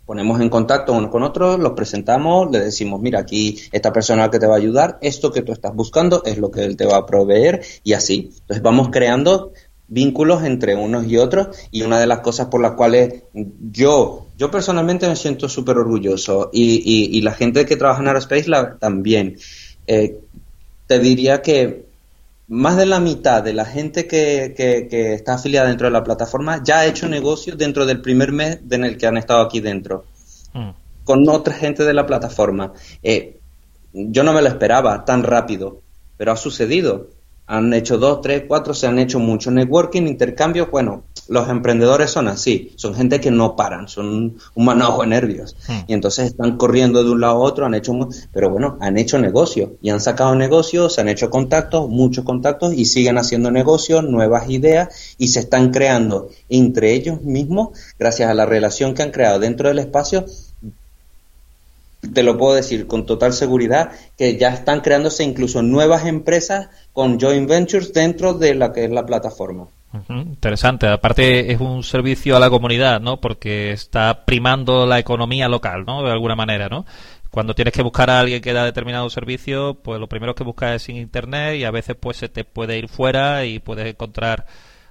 ponemos 0.07 0.41
en 0.41 0.51
contacto 0.51 0.93
unos 0.93 1.11
con 1.11 1.25
otros, 1.25 1.59
los 1.59 1.73
presentamos, 1.73 2.49
le 2.53 2.61
decimos, 2.61 3.01
mira, 3.01 3.19
aquí 3.19 3.59
esta 3.73 3.93
persona 3.93 4.31
que 4.31 4.39
te 4.39 4.47
va 4.47 4.55
a 4.55 4.59
ayudar, 4.59 4.99
esto 5.01 5.33
que 5.33 5.43
tú 5.43 5.51
estás 5.51 5.75
buscando 5.75 6.23
es 6.25 6.39
lo 6.39 6.53
que 6.53 6.63
él 6.63 6.77
te 6.77 6.87
va 6.87 6.97
a 6.97 7.07
proveer 7.07 7.61
y 7.83 7.95
así. 7.95 8.31
Entonces 8.43 8.63
vamos 8.63 8.91
creando 8.93 9.51
vínculos 9.89 10.45
entre 10.45 10.77
unos 10.77 11.09
y 11.09 11.17
otros 11.17 11.49
y 11.73 11.83
una 11.83 11.99
de 11.99 12.07
las 12.07 12.21
cosas 12.21 12.47
por 12.47 12.61
las 12.61 12.75
cuales 12.75 13.25
yo, 13.33 14.29
yo 14.39 14.49
personalmente 14.49 15.09
me 15.09 15.17
siento 15.17 15.49
súper 15.49 15.77
orgulloso 15.77 16.51
y, 16.53 17.17
y, 17.19 17.21
la 17.23 17.33
gente 17.33 17.67
que 17.67 17.75
trabaja 17.75 18.01
en 18.01 18.07
Aerospace 18.07 18.49
también. 18.79 19.37
Eh, 19.89 20.21
te 20.91 20.99
diría 20.99 21.41
que 21.41 21.85
más 22.49 22.77
de 22.77 22.85
la 22.85 22.99
mitad 22.99 23.45
de 23.45 23.53
la 23.53 23.65
gente 23.65 24.09
que, 24.09 24.55
que, 24.57 25.15
está 25.15 25.35
afiliada 25.35 25.69
dentro 25.69 25.87
de 25.87 25.93
la 25.93 26.03
plataforma 26.03 26.65
ya 26.65 26.81
ha 26.81 26.87
hecho 26.87 27.09
negocios 27.09 27.57
dentro 27.57 27.87
del 27.87 28.01
primer 28.01 28.33
mes 28.33 28.59
en 28.69 28.83
el 28.83 28.99
que 28.99 29.07
han 29.07 29.17
estado 29.17 29.41
aquí 29.41 29.61
dentro, 29.61 30.07
mm. 30.53 30.71
con 31.05 31.29
otra 31.29 31.55
gente 31.55 31.85
de 31.85 31.95
la 31.95 32.07
plataforma. 32.07 32.73
Eh, 33.05 33.39
yo 33.93 34.25
no 34.25 34.33
me 34.33 34.43
lo 34.43 34.49
esperaba 34.49 35.05
tan 35.05 35.23
rápido, 35.23 35.81
pero 36.17 36.33
ha 36.33 36.37
sucedido 36.37 37.11
han 37.47 37.73
hecho 37.73 37.99
dos, 37.99 38.21
tres, 38.21 38.45
cuatro, 38.49 38.75
se 38.75 38.89
han 38.89 38.99
hecho 38.99 39.21
mucho 39.21 39.53
networking, 39.53 40.03
intercambio. 40.03 40.69
Bueno, 40.73 41.05
los 41.31 41.49
emprendedores 41.49 42.11
son 42.11 42.27
así, 42.27 42.73
son 42.75 42.93
gente 42.93 43.21
que 43.21 43.31
no 43.31 43.55
paran, 43.55 43.87
son 43.87 44.37
un 44.55 44.65
manojo 44.65 45.03
de 45.03 45.07
nervios. 45.07 45.55
Hmm. 45.69 45.79
Y 45.87 45.95
entonces 45.95 46.27
están 46.27 46.57
corriendo 46.57 47.05
de 47.05 47.11
un 47.11 47.21
lado 47.21 47.35
a 47.35 47.39
otro, 47.39 47.67
han 47.67 47.75
hecho, 47.75 47.97
pero 48.33 48.51
bueno, 48.51 48.77
han 48.81 48.99
hecho 48.99 49.17
negocios 49.17 49.71
y 49.81 49.91
han 49.91 50.01
sacado 50.01 50.35
negocios, 50.35 50.93
se 50.93 51.03
han 51.03 51.09
hecho 51.09 51.31
contactos, 51.31 51.89
muchos 51.89 52.25
contactos 52.25 52.75
y 52.75 52.85
siguen 52.85 53.17
haciendo 53.17 53.53
negocios, 53.53 54.03
nuevas 54.03 54.51
ideas 54.51 55.15
y 55.19 55.29
se 55.29 55.39
están 55.39 55.71
creando 55.71 56.31
entre 56.49 56.95
ellos 56.95 57.23
mismos, 57.23 57.79
gracias 57.97 58.29
a 58.29 58.35
la 58.35 58.45
relación 58.45 58.95
que 58.95 59.05
han 59.05 59.13
creado 59.13 59.39
dentro 59.39 59.69
del 59.69 59.79
espacio, 59.79 60.27
te 62.13 62.25
lo 62.25 62.39
puedo 62.39 62.57
decir 62.57 62.89
con 62.89 63.07
total 63.07 63.33
seguridad, 63.35 63.93
que 64.19 64.37
ya 64.37 64.53
están 64.53 64.81
creándose 64.81 65.23
incluso 65.23 65.63
nuevas 65.63 66.07
empresas 66.07 66.71
con 66.93 67.21
joint 67.21 67.49
ventures 67.49 67.93
dentro 67.93 68.35
de 68.35 68.57
la 68.57 68.73
que 68.73 68.85
es 68.85 68.91
la 68.91 69.07
plataforma. 69.07 69.69
Interesante. 70.09 70.87
Aparte 70.87 71.53
es 71.53 71.61
un 71.61 71.83
servicio 71.83 72.37
a 72.37 72.41
la 72.41 72.51
comunidad, 72.51 73.01
¿no? 73.01 73.21
Porque 73.21 73.73
está 73.73 74.25
primando 74.25 74.87
la 74.87 74.99
economía 74.99 75.49
local, 75.49 75.85
¿no? 75.87 76.03
De 76.03 76.13
alguna 76.13 76.37
manera, 76.37 76.69
¿no? 76.69 76.87
Cuando 77.31 77.55
tienes 77.55 77.73
que 77.75 77.83
buscar 77.83 78.11
a 78.11 78.21
alguien 78.21 78.43
que 78.43 78.53
da 78.53 78.65
determinado 78.65 79.09
servicio, 79.11 79.75
pues 79.83 80.01
lo 80.01 80.09
primero 80.09 80.35
que 80.35 80.45
buscas 80.45 80.83
es 80.83 80.89
en 80.89 80.97
internet 80.97 81.57
y 81.57 81.65
a 81.65 81.71
veces 81.71 81.97
pues 81.99 82.17
se 82.17 82.29
te 82.29 82.45
puede 82.45 82.79
ir 82.79 82.89
fuera 82.89 83.45
y 83.45 83.61
puedes 83.61 83.87
encontrar 83.87 84.47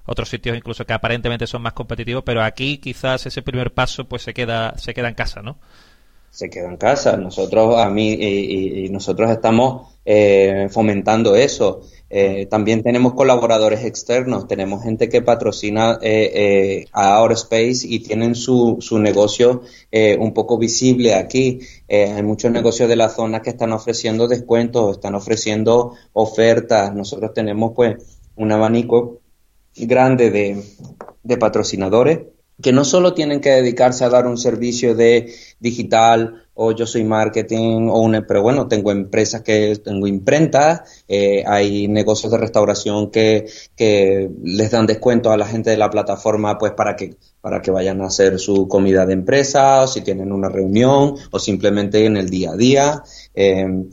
otros 0.06 0.30
sitios 0.30 0.58
incluso 0.58 0.86
que 0.86 0.94
aparentemente 0.94 1.48
son 1.48 1.62
más 1.62 1.74
competitivos, 1.74 2.24
pero 2.26 2.42
aquí 2.42 2.78
quizás 2.78 3.26
ese 3.26 3.42
primer 3.42 3.74
paso 3.74 4.06
pues 4.06 4.24
se 4.24 4.34
queda 4.34 4.78
se 4.78 4.94
queda 4.94 5.10
en 5.10 5.16
casa, 5.16 5.42
¿no? 5.42 5.58
se 6.32 6.50
queda 6.50 6.70
en 6.70 6.78
casa. 6.78 7.18
Nosotros, 7.18 7.78
a 7.78 7.90
mí, 7.90 8.14
y, 8.14 8.90
nosotros 8.90 9.30
estamos 9.32 9.94
eh, 10.06 10.68
fomentando 10.72 11.36
eso. 11.36 11.82
Eh, 12.10 12.48
también 12.48 12.82
tenemos 12.82 13.14
colaboradores 13.14 13.84
externos, 13.86 14.48
tenemos 14.48 14.84
gente 14.84 15.10
que 15.10 15.22
patrocina 15.22 16.00
eh, 16.02 16.86
a 16.92 17.18
Outer 17.18 17.38
Space 17.38 17.88
y 17.88 18.00
tienen 18.00 18.36
su, 18.36 18.78
su 18.80 19.00
negocio 19.00 19.62
un 20.20 20.34
poco 20.34 20.58
visible 20.58 21.14
aquí. 21.14 21.60
hay 21.88 22.24
muchos 22.24 22.52
negocios 22.52 22.90
de 22.90 22.96
la 22.96 23.10
zona 23.10 23.42
que 23.42 23.52
están 23.52 23.74
ofreciendo 23.74 24.28
descuentos, 24.28 24.98
están 24.98 25.16
ofreciendo 25.16 25.94
ofertas. 26.14 26.94
Nosotros 26.96 27.34
tenemos 27.34 27.74
pues 27.76 27.96
un 28.36 28.52
abanico 28.52 29.20
grande 29.76 30.32
de, 30.32 30.64
de 31.24 31.38
patrocinadores 31.38 32.20
que 32.62 32.74
no 32.74 32.84
solo 32.84 33.14
tienen 33.14 33.42
que 33.42 33.50
dedicarse 33.52 34.04
a 34.04 34.10
dar 34.10 34.28
un 34.28 34.38
servicio 34.38 34.96
de 34.96 35.34
digital 35.60 36.44
o 36.54 36.74
yo 36.74 36.86
soy 36.86 37.06
marketing 37.06 37.88
o 37.90 38.02
una, 38.02 38.28
pero 38.28 38.42
bueno, 38.42 38.68
tengo 38.68 38.92
empresas 38.92 39.44
que 39.44 39.78
tengo 39.78 40.08
imprentas, 40.08 41.04
eh, 41.08 41.44
hay 41.48 41.88
negocios 41.88 42.34
de 42.34 42.38
restauración 42.38 43.12
que, 43.12 43.46
que 43.78 44.30
les 44.44 44.72
dan 44.72 44.86
descuento 44.86 45.32
a 45.32 45.38
la 45.38 45.46
gente 45.46 45.70
de 45.70 45.78
la 45.78 45.90
plataforma 45.90 46.58
pues 46.58 46.74
para 46.74 46.96
que 46.98 47.16
para 47.42 47.62
que 47.62 47.72
vayan 47.72 48.02
a 48.02 48.08
hacer 48.08 48.38
su 48.38 48.68
comida 48.68 49.06
de 49.06 49.14
empresa 49.14 49.84
o 49.84 49.88
si 49.88 50.02
tienen 50.02 50.34
una 50.34 50.50
reunión 50.50 51.16
o 51.32 51.40
simplemente 51.40 52.06
en 52.06 52.18
el 52.18 52.30
día 52.30 52.52
a 52.52 52.58
día. 52.58 53.04
Eh, 53.34 53.86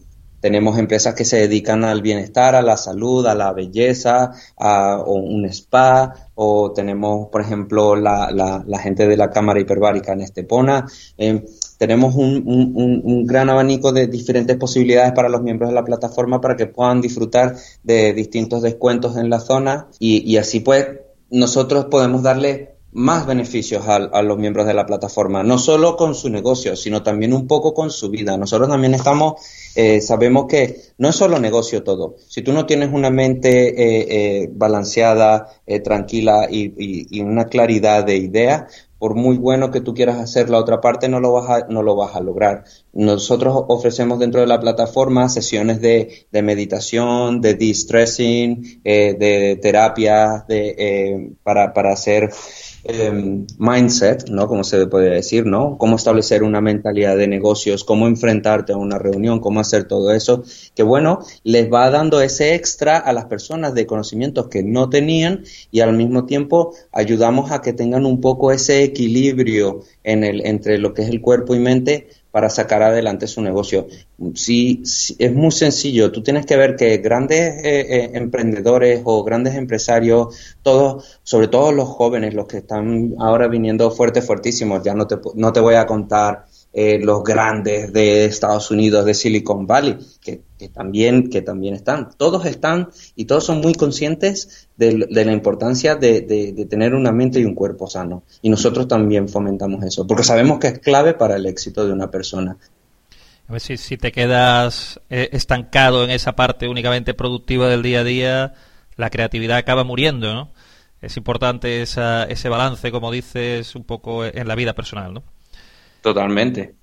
tenemos 0.46 0.78
empresas 0.78 1.12
que 1.12 1.24
se 1.24 1.38
dedican 1.38 1.82
al 1.82 2.02
bienestar, 2.02 2.54
a 2.54 2.62
la 2.62 2.76
salud, 2.76 3.26
a 3.26 3.34
la 3.34 3.52
belleza, 3.52 4.30
a 4.56 5.02
un 5.04 5.44
spa, 5.46 6.14
o 6.36 6.70
tenemos, 6.70 7.30
por 7.30 7.40
ejemplo, 7.40 7.96
la, 7.96 8.30
la, 8.30 8.78
gente 8.78 9.08
de 9.08 9.16
la 9.16 9.28
Cámara 9.28 9.58
Hiperbárica 9.58 10.12
en 10.12 10.20
Estepona. 10.20 10.86
Eh, 11.18 11.44
tenemos 11.78 12.14
un, 12.14 12.44
un, 12.46 13.26
gran 13.26 13.50
abanico 13.50 13.90
de 13.90 14.06
diferentes 14.06 14.56
posibilidades 14.56 15.10
para 15.14 15.28
los 15.28 15.42
miembros 15.42 15.70
de 15.70 15.74
la 15.74 15.84
plataforma 15.84 16.40
para 16.40 16.54
que 16.54 16.66
puedan 16.66 17.00
disfrutar 17.00 17.56
de 17.82 18.12
distintos 18.12 18.62
descuentos 18.62 19.16
en 19.16 19.28
la 19.28 19.40
zona 19.40 19.88
y, 19.98 20.22
y 20.30 20.36
así 20.36 20.60
pues 20.60 20.86
nosotros 21.28 21.86
podemos 21.86 22.22
darle 22.22 22.75
más 22.92 23.26
beneficios 23.26 23.86
a, 23.88 24.22
los 24.22 24.38
miembros 24.38 24.66
de 24.66 24.72
la 24.72 24.86
plataforma, 24.86 25.42
no 25.42 25.58
solo 25.58 25.96
con 25.96 26.14
su 26.14 26.30
negocio, 26.30 26.74
sino 26.76 27.02
también 27.02 27.34
un 27.34 27.46
poco 27.46 27.74
con 27.74 27.90
su 27.90 28.08
vida. 28.08 28.38
Nosotros 28.38 28.70
también 28.70 28.94
estamos, 28.94 29.34
eh, 29.74 30.00
sabemos 30.00 30.46
que 30.46 30.80
no 30.96 31.10
es 31.10 31.16
solo 31.16 31.38
negocio 31.38 31.82
todo. 31.82 32.16
Si 32.26 32.40
tú 32.40 32.54
no 32.54 32.64
tienes 32.64 32.90
una 32.92 33.10
mente 33.10 33.68
eh, 33.68 34.06
eh, 34.08 34.50
balanceada, 34.50 35.48
tranquila 35.84 36.48
y, 36.50 37.20
una 37.20 37.46
claridad 37.46 38.04
de 38.04 38.16
ideas, 38.16 38.86
por 38.98 39.14
muy 39.14 39.36
bueno 39.36 39.70
que 39.70 39.82
tú 39.82 39.92
quieras 39.92 40.18
hacer 40.18 40.48
la 40.48 40.58
otra 40.58 40.80
parte, 40.80 41.08
no 41.08 41.20
lo 41.20 41.32
vas 41.32 41.50
a, 41.50 41.66
no 41.68 41.82
lo 41.82 41.96
vas 41.96 42.16
a 42.16 42.20
lograr. 42.20 42.64
Nosotros 42.94 43.64
ofrecemos 43.68 44.18
dentro 44.18 44.40
de 44.40 44.46
la 44.46 44.60
plataforma 44.60 45.28
sesiones 45.28 45.82
de, 45.82 46.26
de 46.30 46.42
meditación, 46.42 47.42
de 47.42 47.54
distressing, 47.54 48.80
de 48.82 49.58
terapia, 49.60 50.46
de, 50.48 51.34
para, 51.42 51.74
para 51.74 51.92
hacer 51.92 52.30
Em, 52.88 53.48
mindset, 53.58 54.28
¿no? 54.28 54.46
Como 54.46 54.62
se 54.62 54.86
puede 54.86 55.10
decir, 55.10 55.44
¿no? 55.44 55.76
Cómo 55.76 55.96
establecer 55.96 56.44
una 56.44 56.60
mentalidad 56.60 57.16
de 57.16 57.26
negocios, 57.26 57.82
cómo 57.82 58.06
enfrentarte 58.06 58.74
a 58.74 58.76
una 58.76 58.96
reunión, 58.96 59.40
cómo 59.40 59.58
hacer 59.58 59.88
todo 59.88 60.12
eso, 60.12 60.44
que 60.72 60.84
bueno, 60.84 61.18
les 61.42 61.68
va 61.72 61.90
dando 61.90 62.20
ese 62.20 62.54
extra 62.54 62.96
a 62.98 63.12
las 63.12 63.24
personas 63.24 63.74
de 63.74 63.86
conocimientos 63.86 64.46
que 64.46 64.62
no 64.62 64.88
tenían 64.88 65.42
y 65.72 65.80
al 65.80 65.96
mismo 65.96 66.26
tiempo 66.26 66.76
ayudamos 66.92 67.50
a 67.50 67.60
que 67.60 67.72
tengan 67.72 68.06
un 68.06 68.20
poco 68.20 68.52
ese 68.52 68.84
equilibrio 68.84 69.80
en 70.04 70.22
el, 70.22 70.46
entre 70.46 70.78
lo 70.78 70.94
que 70.94 71.02
es 71.02 71.08
el 71.08 71.20
cuerpo 71.20 71.56
y 71.56 71.58
mente 71.58 72.06
para 72.36 72.50
sacar 72.50 72.82
adelante 72.82 73.26
su 73.28 73.40
negocio. 73.40 73.86
Sí, 74.34 74.82
es 75.18 75.32
muy 75.32 75.50
sencillo. 75.50 76.12
Tú 76.12 76.22
tienes 76.22 76.44
que 76.44 76.58
ver 76.58 76.76
que 76.76 76.98
grandes 76.98 77.64
eh, 77.64 77.80
eh, 77.88 78.10
emprendedores 78.12 79.00
o 79.04 79.24
grandes 79.24 79.54
empresarios, 79.54 80.36
todos, 80.62 81.18
sobre 81.22 81.48
todo 81.48 81.72
los 81.72 81.88
jóvenes, 81.88 82.34
los 82.34 82.46
que 82.46 82.58
están 82.58 83.14
ahora 83.20 83.48
viniendo 83.48 83.90
fuertes, 83.90 84.26
fuertísimos, 84.26 84.82
ya 84.84 84.92
no 84.92 85.06
te, 85.06 85.16
no 85.34 85.50
te 85.50 85.60
voy 85.60 85.76
a 85.76 85.86
contar 85.86 86.44
eh, 86.78 86.98
los 87.02 87.24
grandes 87.24 87.90
de 87.90 88.26
Estados 88.26 88.70
Unidos, 88.70 89.06
de 89.06 89.14
Silicon 89.14 89.66
Valley, 89.66 89.96
que, 90.20 90.42
también, 90.68 91.30
que 91.30 91.40
también 91.40 91.72
están. 91.72 92.10
Todos 92.18 92.44
están 92.44 92.90
y 93.14 93.24
todos 93.24 93.44
son 93.44 93.62
muy 93.62 93.72
conscientes 93.74 94.68
de, 94.76 95.06
la 95.08 95.32
importancia 95.32 95.94
de, 95.94 96.66
tener 96.68 96.94
una 96.94 97.12
mente 97.12 97.40
y 97.40 97.46
un 97.46 97.54
cuerpo 97.54 97.88
sano. 97.88 98.24
Y 98.42 98.50
nosotros 98.50 98.86
también 98.86 99.26
fomentamos 99.26 99.82
eso, 99.84 100.06
porque 100.06 100.22
sabemos 100.22 100.58
que 100.58 100.66
es 100.66 100.78
clave 100.80 101.14
para 101.14 101.36
el 101.36 101.46
éxito 101.46 101.86
de 101.86 101.94
una 101.94 102.10
persona. 102.10 102.58
A 103.48 103.52
ver 103.52 103.62
si, 103.62 103.78
si 103.78 103.96
te 103.96 104.12
quedas 104.12 105.00
eh, 105.08 105.30
estancado 105.32 106.04
en 106.04 106.10
esa 106.10 106.36
parte 106.36 106.68
únicamente 106.68 107.14
productiva 107.14 107.68
del 107.70 107.82
día 107.82 108.00
a 108.00 108.04
día, 108.04 108.54
la 108.96 109.08
creatividad 109.08 109.56
acaba 109.56 109.82
muriendo, 109.82 110.34
¿no? 110.34 110.50
Es 111.00 111.16
importante 111.16 111.80
esa, 111.80 112.24
ese 112.24 112.50
balance, 112.50 112.92
como 112.92 113.10
dices, 113.10 113.74
un 113.74 113.84
poco 113.84 114.26
en 114.26 114.46
la 114.46 114.54
vida 114.54 114.74
personal, 114.74 115.14
¿no? 115.14 115.22
Totalmente. 116.06 116.76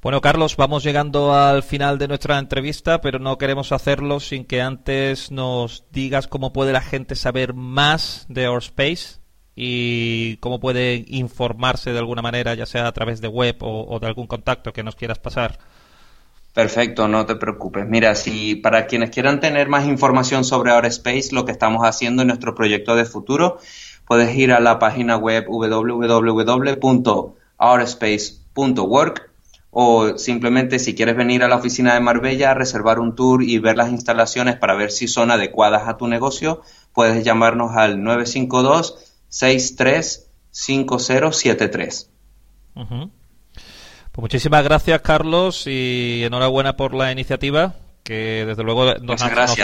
Bueno, 0.00 0.22
Carlos, 0.22 0.56
vamos 0.56 0.82
llegando 0.82 1.34
al 1.34 1.62
final 1.62 1.98
de 1.98 2.08
nuestra 2.08 2.38
entrevista, 2.38 3.02
pero 3.02 3.18
no 3.18 3.36
queremos 3.36 3.72
hacerlo 3.72 4.20
sin 4.20 4.46
que 4.46 4.62
antes 4.62 5.30
nos 5.30 5.84
digas 5.92 6.26
cómo 6.26 6.54
puede 6.54 6.72
la 6.72 6.80
gente 6.80 7.14
saber 7.14 7.52
más 7.52 8.24
de 8.30 8.46
Ourspace 8.46 9.20
y 9.54 10.38
cómo 10.38 10.60
puede 10.60 11.04
informarse 11.08 11.92
de 11.92 11.98
alguna 11.98 12.22
manera, 12.22 12.54
ya 12.54 12.64
sea 12.64 12.86
a 12.86 12.92
través 12.92 13.20
de 13.20 13.28
web 13.28 13.56
o, 13.60 13.98
de 14.00 14.06
algún 14.06 14.26
contacto 14.26 14.72
que 14.72 14.82
nos 14.82 14.96
quieras 14.96 15.18
pasar. 15.18 15.58
Perfecto, 16.54 17.06
no 17.06 17.26
te 17.26 17.36
preocupes. 17.36 17.86
Mira, 17.86 18.14
si 18.14 18.56
para 18.56 18.86
quienes 18.86 19.10
quieran 19.10 19.40
tener 19.40 19.68
más 19.68 19.84
información 19.86 20.44
sobre 20.44 20.70
Ourspace, 20.70 21.32
lo 21.32 21.44
que 21.44 21.52
estamos 21.52 21.86
haciendo 21.86 22.22
en 22.22 22.28
nuestro 22.28 22.54
proyecto 22.54 22.96
de 22.96 23.04
futuro, 23.04 23.58
puedes 24.06 24.34
ir 24.34 24.54
a 24.54 24.60
la 24.60 24.78
página 24.78 25.18
web 25.18 25.44
www.ourspace.work 27.60 29.30
o 29.72 30.18
simplemente 30.18 30.80
si 30.80 30.96
quieres 30.96 31.16
venir 31.16 31.44
a 31.44 31.48
la 31.48 31.54
oficina 31.56 31.94
de 31.94 32.00
Marbella 32.00 32.50
a 32.50 32.54
reservar 32.54 32.98
un 32.98 33.14
tour 33.14 33.44
y 33.44 33.58
ver 33.58 33.76
las 33.76 33.90
instalaciones 33.90 34.56
para 34.56 34.74
ver 34.74 34.90
si 34.90 35.06
son 35.06 35.30
adecuadas 35.30 35.86
a 35.86 35.96
tu 35.96 36.08
negocio, 36.08 36.62
puedes 36.92 37.24
llamarnos 37.24 37.76
al 37.76 38.02
952 38.02 38.98
635073. 39.28 42.10
Pues 42.74 44.22
muchísimas 44.22 44.64
gracias, 44.64 45.00
Carlos, 45.02 45.68
y 45.68 46.24
enhorabuena 46.24 46.76
por 46.76 46.94
la 46.94 47.12
iniciativa, 47.12 47.76
que 48.02 48.44
desde 48.44 48.64
luego 48.64 48.92
nos, 48.94 49.22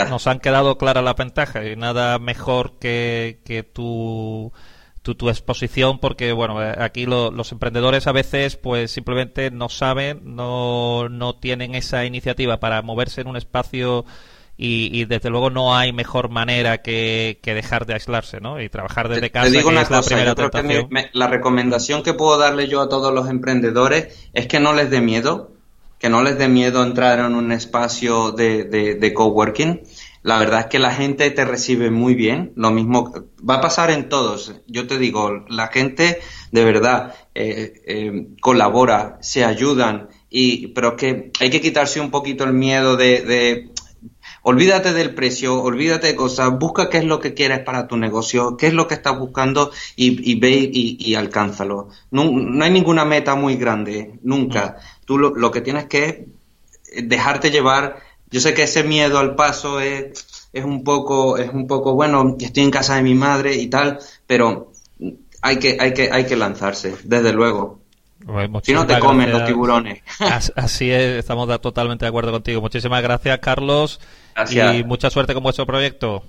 nos, 0.09 0.27
han 0.27 0.39
quedado 0.39 0.77
claras 0.77 1.03
las 1.03 1.17
ventajas 1.17 1.65
y 1.65 1.75
nada 1.75 2.17
mejor 2.17 2.79
que, 2.79 3.41
que 3.43 3.63
tu 3.63 4.53
tu, 5.15 5.29
exposición 5.29 5.99
porque 5.99 6.31
bueno 6.31 6.63
eh, 6.63 6.75
aquí 6.77 7.05
los 7.05 7.51
emprendedores 7.51 8.07
a 8.07 8.11
veces 8.11 8.55
pues 8.55 8.91
simplemente 8.91 9.51
no 9.51 9.69
saben 9.69 10.21
no, 10.23 11.09
no 11.09 11.35
tienen 11.35 11.75
esa 11.75 12.05
iniciativa 12.05 12.59
para 12.59 12.81
moverse 12.81 13.21
en 13.21 13.27
un 13.27 13.37
espacio 13.37 14.05
y, 14.59 15.05
desde 15.05 15.29
luego 15.29 15.51
no 15.51 15.75
hay 15.75 15.93
mejor 15.93 16.29
manera 16.29 16.79
que, 16.79 17.39
dejar 17.43 17.85
de 17.85 17.93
aislarse 17.93 18.39
¿no? 18.41 18.59
y 18.59 18.69
trabajar 18.69 19.07
desde 19.07 19.29
casa 19.29 19.51
digo 19.51 19.69
una 19.69 19.87
la 19.87 20.01
primera 20.01 20.33
la 21.13 21.27
recomendación 21.27 22.01
que 22.01 22.13
puedo 22.15 22.39
darle 22.39 22.67
yo 22.67 22.81
a 22.81 22.89
todos 22.89 23.13
los 23.13 23.29
emprendedores 23.29 24.29
es 24.33 24.47
que 24.47 24.59
no 24.59 24.73
les 24.73 24.89
dé 24.89 24.99
miedo 24.99 25.51
que 25.99 26.09
no 26.09 26.23
les 26.23 26.37
dé 26.37 26.47
miedo 26.47 26.83
entrar 26.83 27.19
en 27.19 27.35
un 27.35 27.51
espacio 27.51 28.31
de, 28.31 28.63
de, 28.63 28.95
de 28.95 29.13
coworking 29.13 29.81
la 30.27 30.39
verdad 30.39 30.59
es 30.59 30.65
que 30.65 30.77
la 30.77 30.93
gente 30.93 31.31
te 31.31 31.45
recibe 31.45 31.89
muy 31.89 32.13
bien. 32.13 32.51
Lo 32.57 32.69
mismo 32.69 33.13
va 33.49 33.55
a 33.55 33.61
pasar 33.61 33.91
en 33.91 34.09
todos. 34.09 34.53
Yo 34.67 34.85
te 34.85 34.97
digo, 34.97 35.45
la 35.47 35.67
gente 35.69 36.19
de 36.51 36.65
verdad 36.65 37.15
eh, 37.33 37.81
eh, 37.87 38.27
colabora, 38.41 39.19
se 39.21 39.45
ayudan, 39.45 40.09
y, 40.29 40.67
pero 40.73 40.97
que 40.97 41.31
hay 41.39 41.49
que 41.49 41.61
quitarse 41.61 42.01
un 42.01 42.11
poquito 42.11 42.43
el 42.43 42.51
miedo 42.51 42.97
de, 42.97 43.71
olvídate 44.41 44.91
del 44.91 45.15
precio, 45.15 45.63
olvídate 45.63 46.07
de 46.07 46.15
cosas, 46.15 46.59
busca 46.59 46.89
qué 46.89 46.97
es 46.97 47.05
lo 47.05 47.21
que 47.21 47.33
quieres 47.33 47.59
para 47.59 47.87
tu 47.87 47.95
negocio, 47.95 48.57
qué 48.57 48.67
es 48.67 48.73
lo 48.73 48.85
que 48.85 48.95
estás 48.95 49.17
buscando 49.17 49.71
y, 49.95 50.37
ve 50.37 50.69
y, 50.73 51.15
alcánzalo. 51.15 51.87
No, 52.11 52.23
hay 52.61 52.71
ninguna 52.71 53.05
meta 53.05 53.35
muy 53.35 53.55
grande, 53.55 54.19
nunca. 54.23 54.75
Tú 55.05 55.17
lo, 55.17 55.33
lo, 55.33 55.51
que 55.51 55.61
tienes 55.61 55.85
que 55.85 56.27
es 56.91 57.07
dejarte 57.07 57.49
llevar 57.49 58.06
yo 58.29 58.39
sé 58.39 58.53
que 58.53 58.63
ese 58.63 58.83
miedo 58.83 59.19
al 59.19 59.35
paso 59.35 59.79
es, 59.79 60.49
es 60.53 60.65
un 60.65 60.83
poco, 60.83 61.37
es 61.37 61.49
un 61.51 61.67
poco, 61.67 61.93
bueno, 61.93 62.35
estoy 62.39 62.63
en 62.63 62.71
casa 62.71 62.95
de 62.95 63.03
mi 63.03 63.13
madre 63.13 63.55
y 63.55 63.67
tal, 63.67 63.99
pero 64.25 64.71
hay 65.41 65.57
que, 65.57 65.77
hay 65.79 65.93
que, 65.93 66.09
hay 66.11 66.25
que 66.25 66.35
lanzarse, 66.35 66.95
desde 67.03 67.33
luego. 67.33 67.79
Si 68.63 68.73
no 68.73 68.85
te 68.85 68.99
comen 68.99 69.31
los 69.31 69.45
tiburones. 69.45 70.01
Así 70.55 70.91
es, 70.91 71.19
estamos 71.19 71.61
totalmente 71.61 72.05
de 72.05 72.09
acuerdo 72.09 72.31
contigo. 72.31 72.61
Muchísimas 72.61 73.01
gracias, 73.01 73.39
Carlos. 73.39 74.01
Y 74.49 74.83
mucha 74.83 75.09
suerte 75.09 75.33
con 75.33 75.43
vuestro 75.43 75.65
proyecto. 75.65 76.23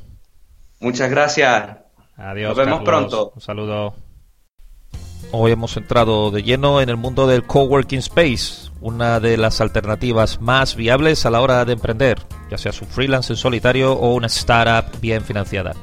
Muchas 0.80 1.10
gracias. 1.10 1.78
Adiós. 2.16 2.56
Nos 2.56 2.66
vemos 2.66 2.82
pronto. 2.82 3.32
Un 3.34 3.40
saludo. 3.40 4.07
Hoy 5.30 5.52
hemos 5.52 5.76
entrado 5.76 6.30
de 6.30 6.42
lleno 6.42 6.80
en 6.80 6.88
el 6.88 6.96
mundo 6.96 7.26
del 7.26 7.44
coworking 7.44 7.98
space, 7.98 8.70
una 8.80 9.20
de 9.20 9.36
las 9.36 9.60
alternativas 9.60 10.40
más 10.40 10.74
viables 10.74 11.26
a 11.26 11.30
la 11.30 11.40
hora 11.40 11.64
de 11.64 11.74
emprender, 11.74 12.18
ya 12.50 12.56
sea 12.56 12.72
su 12.72 12.86
freelance 12.86 13.32
en 13.32 13.36
solitario 13.36 13.92
o 13.92 14.14
una 14.14 14.28
startup 14.28 15.00
bien 15.00 15.22
financiada. 15.22 15.74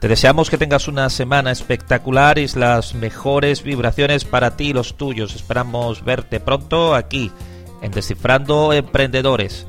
Te 0.00 0.08
deseamos 0.08 0.48
que 0.48 0.56
tengas 0.56 0.88
una 0.88 1.10
semana 1.10 1.50
espectacular 1.50 2.38
y 2.38 2.48
las 2.48 2.94
mejores 2.94 3.62
vibraciones 3.62 4.24
para 4.24 4.56
ti 4.56 4.68
y 4.68 4.72
los 4.72 4.96
tuyos. 4.96 5.34
Esperamos 5.34 6.02
verte 6.02 6.40
pronto 6.40 6.94
aquí 6.94 7.30
en 7.82 7.92
Descifrando 7.92 8.72
Emprendedores. 8.72 9.66